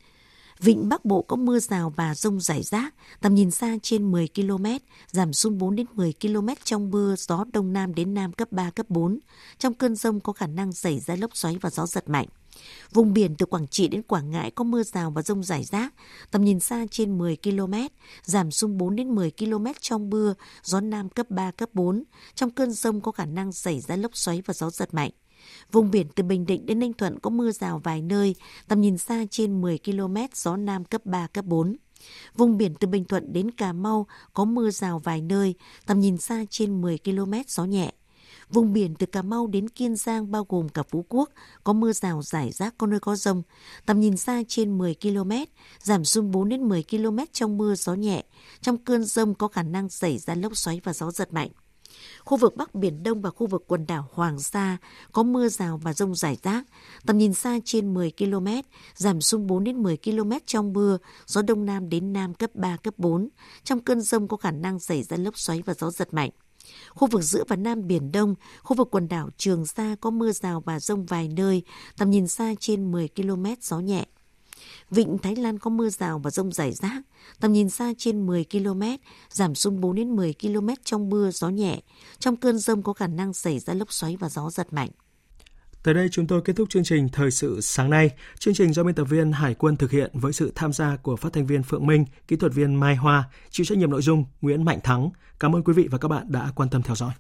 Vịnh 0.61 0.89
Bắc 0.89 1.05
Bộ 1.05 1.23
có 1.23 1.37
mưa 1.37 1.59
rào 1.59 1.93
và 1.97 2.15
rông 2.15 2.41
rải 2.41 2.63
rác, 2.63 2.95
tầm 3.21 3.35
nhìn 3.35 3.51
xa 3.51 3.77
trên 3.83 4.13
10 4.13 4.29
km, 4.35 4.67
giảm 5.11 5.33
xuống 5.33 5.59
4 5.59 5.77
đến 5.77 5.87
10 5.93 6.15
km 6.21 6.49
trong 6.65 6.91
mưa, 6.91 7.15
gió 7.19 7.45
đông 7.53 7.73
nam 7.73 7.95
đến 7.95 8.15
nam 8.15 8.33
cấp 8.33 8.53
3, 8.53 8.71
cấp 8.71 8.87
4. 8.89 9.19
Trong 9.59 9.75
cơn 9.75 9.97
rông 9.97 10.21
có 10.21 10.33
khả 10.33 10.47
năng 10.47 10.73
xảy 10.73 11.01
ra 11.01 11.17
lốc 11.17 11.37
xoáy 11.37 11.59
và 11.61 11.71
gió 11.71 11.87
giật 11.87 12.09
mạnh. 12.09 12.27
Vùng 12.93 13.13
biển 13.13 13.35
từ 13.39 13.47
Quảng 13.47 13.67
Trị 13.69 13.89
đến 13.89 14.03
Quảng 14.03 14.31
Ngãi 14.31 14.51
có 14.51 14.65
mưa 14.65 14.83
rào 14.83 15.11
và 15.11 15.23
rông 15.23 15.43
rải 15.43 15.65
rác, 15.65 15.95
tầm 16.31 16.45
nhìn 16.45 16.61
xa 16.61 16.87
trên 16.91 17.19
10 17.19 17.37
km, 17.43 17.75
giảm 18.23 18.51
xuống 18.51 18.79
4 18.79 18.97
đến 18.97 19.15
10 19.15 19.31
km 19.31 19.67
trong 19.81 20.11
mưa, 20.11 20.35
gió 20.63 20.81
Nam 20.81 21.09
cấp 21.09 21.31
3, 21.31 21.51
cấp 21.51 21.69
4. 21.73 22.05
Trong 22.35 22.51
cơn 22.51 22.73
rông 22.73 23.01
có 23.01 23.13
khả 23.13 23.27
năng 23.27 23.53
xảy 23.53 23.81
ra 23.81 23.97
lốc 23.97 24.17
xoáy 24.17 24.43
và 24.47 24.55
gió 24.55 24.71
giật 24.71 24.95
mạnh. 24.95 25.11
Vùng 25.73 25.91
biển 25.91 26.07
từ 26.15 26.23
Bình 26.23 26.47
Định 26.47 26.67
đến 26.67 26.79
Ninh 26.79 26.93
Thuận 26.93 27.19
có 27.19 27.31
mưa 27.31 27.51
rào 27.51 27.81
vài 27.85 28.03
nơi, 28.03 28.35
tầm 28.69 28.81
nhìn 28.81 28.99
xa 28.99 29.25
trên 29.31 29.61
10 29.61 29.79
km, 29.85 30.17
gió 30.35 30.57
Nam 30.57 30.85
cấp 30.85 31.07
3, 31.07 31.27
cấp 31.27 31.45
4. 31.45 31.77
Vùng 32.37 32.57
biển 32.57 32.75
từ 32.81 32.89
Bình 32.89 33.05
Thuận 33.05 33.33
đến 33.33 33.51
Cà 33.51 33.73
Mau 33.73 34.07
có 34.33 34.45
mưa 34.45 34.71
rào 34.71 34.99
vài 34.99 35.21
nơi, 35.21 35.55
tầm 35.87 36.01
nhìn 36.01 36.19
xa 36.19 36.45
trên 36.51 36.81
10 36.83 36.99
km, 36.99 37.33
gió 37.47 37.65
nhẹ. 37.65 37.93
Vùng 38.55 38.73
biển 38.73 38.95
từ 38.95 39.07
Cà 39.07 39.23
Mau 39.23 39.47
đến 39.47 39.69
Kiên 39.69 39.97
Giang 39.97 40.31
bao 40.31 40.47
gồm 40.49 40.69
cả 40.69 40.83
Phú 40.91 41.05
Quốc 41.09 41.31
có 41.65 41.73
mưa 41.73 41.93
rào 41.93 42.23
rải 42.23 42.53
rác 42.53 42.75
có 42.79 42.87
nơi 42.87 43.01
có 43.01 43.17
rông. 43.17 43.43
Tầm 43.87 44.01
nhìn 44.01 44.17
xa 44.17 44.43
trên 44.49 44.79
10 44.79 44.95
km, 45.03 45.31
giảm 45.81 46.05
xuống 46.05 46.31
4 46.31 46.49
đến 46.49 46.69
10 46.69 46.85
km 46.91 47.19
trong 47.33 47.59
mưa 47.59 47.75
gió 47.75 47.95
nhẹ. 47.95 48.25
Trong 48.61 48.77
cơn 48.77 49.05
rông 49.05 49.35
có 49.35 49.49
khả 49.49 49.63
năng 49.63 49.89
xảy 49.89 50.19
ra 50.19 50.35
lốc 50.35 50.57
xoáy 50.57 50.81
và 50.85 50.93
gió 50.93 51.11
giật 51.11 51.33
mạnh. 51.33 51.49
Khu 52.25 52.37
vực 52.37 52.57
Bắc 52.57 52.75
Biển 52.75 53.03
Đông 53.03 53.23
và 53.23 53.31
khu 53.31 53.47
vực 53.47 53.65
quần 53.67 53.87
đảo 53.87 54.09
Hoàng 54.13 54.39
Sa 54.39 54.77
có 55.13 55.23
mưa 55.23 55.49
rào 55.49 55.81
và 55.83 55.93
rông 55.93 56.15
rải 56.15 56.39
rác. 56.43 56.65
Tầm 57.07 57.19
nhìn 57.19 57.35
xa 57.35 57.59
trên 57.65 57.95
10 57.95 58.13
km, 58.19 58.47
giảm 58.95 59.21
xuống 59.21 59.47
4 59.47 59.65
đến 59.65 59.83
10 59.83 59.97
km 59.97 60.33
trong 60.47 60.73
mưa, 60.73 60.99
gió 61.27 61.43
Đông 61.43 61.67
Nam 61.67 61.89
đến 61.89 62.13
Nam 62.13 62.35
cấp 62.35 62.51
3, 62.55 62.77
cấp 62.77 62.95
4. 62.99 63.29
Trong 63.65 63.81
cơn 63.81 64.01
rông 64.01 64.29
có 64.29 64.37
khả 64.37 64.51
năng 64.51 64.81
xảy 64.81 65.03
ra 65.03 65.17
lốc 65.17 65.39
xoáy 65.39 65.63
và 65.67 65.75
gió 65.75 65.91
giật 65.91 66.15
mạnh. 66.15 66.31
Khu 66.89 67.09
vực 67.09 67.23
giữa 67.23 67.45
và 67.49 67.57
Nam 67.57 67.87
Biển 67.87 68.13
Đông, 68.13 68.35
khu 68.63 68.77
vực 68.77 68.89
quần 68.91 69.09
đảo 69.09 69.31
Trường 69.37 69.67
Sa 69.67 69.97
có 70.01 70.11
mưa 70.11 70.33
rào 70.33 70.61
và 70.61 70.81
rông 70.81 71.07
vài 71.07 71.29
nơi, 71.29 71.63
tầm 71.97 72.11
nhìn 72.11 72.29
xa 72.29 72.55
trên 72.61 72.93
10 72.93 73.09
km 73.17 73.45
gió 73.63 73.79
nhẹ. 73.79 74.07
Vịnh 74.91 75.19
Thái 75.19 75.37
Lan 75.37 75.59
có 75.59 75.71
mưa 75.71 75.89
rào 75.89 76.19
và 76.19 76.31
rông 76.31 76.53
rải 76.53 76.73
rác, 76.73 77.03
tầm 77.41 77.53
nhìn 77.53 77.71
xa 77.71 77.93
trên 77.99 78.27
10 78.27 78.45
km, 78.45 78.83
giảm 79.31 79.55
xuống 79.55 79.81
4 79.81 79.95
đến 79.95 80.17
10 80.17 80.35
km 80.43 80.69
trong 80.85 81.11
mưa 81.11 81.31
gió 81.31 81.49
nhẹ. 81.49 81.81
Trong 82.19 82.37
cơn 82.37 82.59
rông 82.59 82.83
có 82.83 82.93
khả 82.93 83.07
năng 83.07 83.33
xảy 83.33 83.59
ra 83.59 83.75
lốc 83.75 83.93
xoáy 83.93 84.17
và 84.17 84.29
gió 84.29 84.51
giật 84.51 84.73
mạnh. 84.73 84.91
Tới 85.85 85.95
đây 85.95 86.09
chúng 86.09 86.27
tôi 86.27 86.43
kết 86.45 86.53
thúc 86.57 86.69
chương 86.71 86.85
trình 86.85 87.09
Thời 87.09 87.31
sự 87.31 87.61
sáng 87.61 87.91
nay. 87.91 88.11
Chương 88.39 88.55
trình 88.55 88.73
do 88.73 88.83
biên 88.85 88.95
tập 88.95 89.05
viên 89.05 89.33
Hải 89.33 89.55
quân 89.55 89.77
thực 89.77 89.91
hiện 89.91 90.11
với 90.15 90.33
sự 90.33 90.53
tham 90.55 90.73
gia 90.73 90.97
của 90.97 91.17
phát 91.17 91.33
thanh 91.33 91.47
viên 91.47 91.63
Phượng 91.63 91.87
Minh, 91.87 92.05
kỹ 92.29 92.37
thuật 92.37 92.55
viên 92.55 92.75
Mai 92.75 92.97
Hoa, 92.97 93.25
chịu 93.51 93.65
trách 93.65 93.79
nhiệm 93.79 93.91
nội 93.91 94.03
dung 94.03 94.25
Nguyễn 94.41 94.65
Mạnh 94.65 94.79
Thắng. 94.83 95.11
Cảm 95.41 95.57
ơn 95.57 95.65
quý 95.65 95.73
vị 95.73 95.89
và 95.91 95.99
các 95.99 96.09
bạn 96.09 96.33
đã 96.33 96.53
quan 96.55 96.69
tâm 96.69 96.83
theo 96.83 96.97
dõi. 96.97 97.13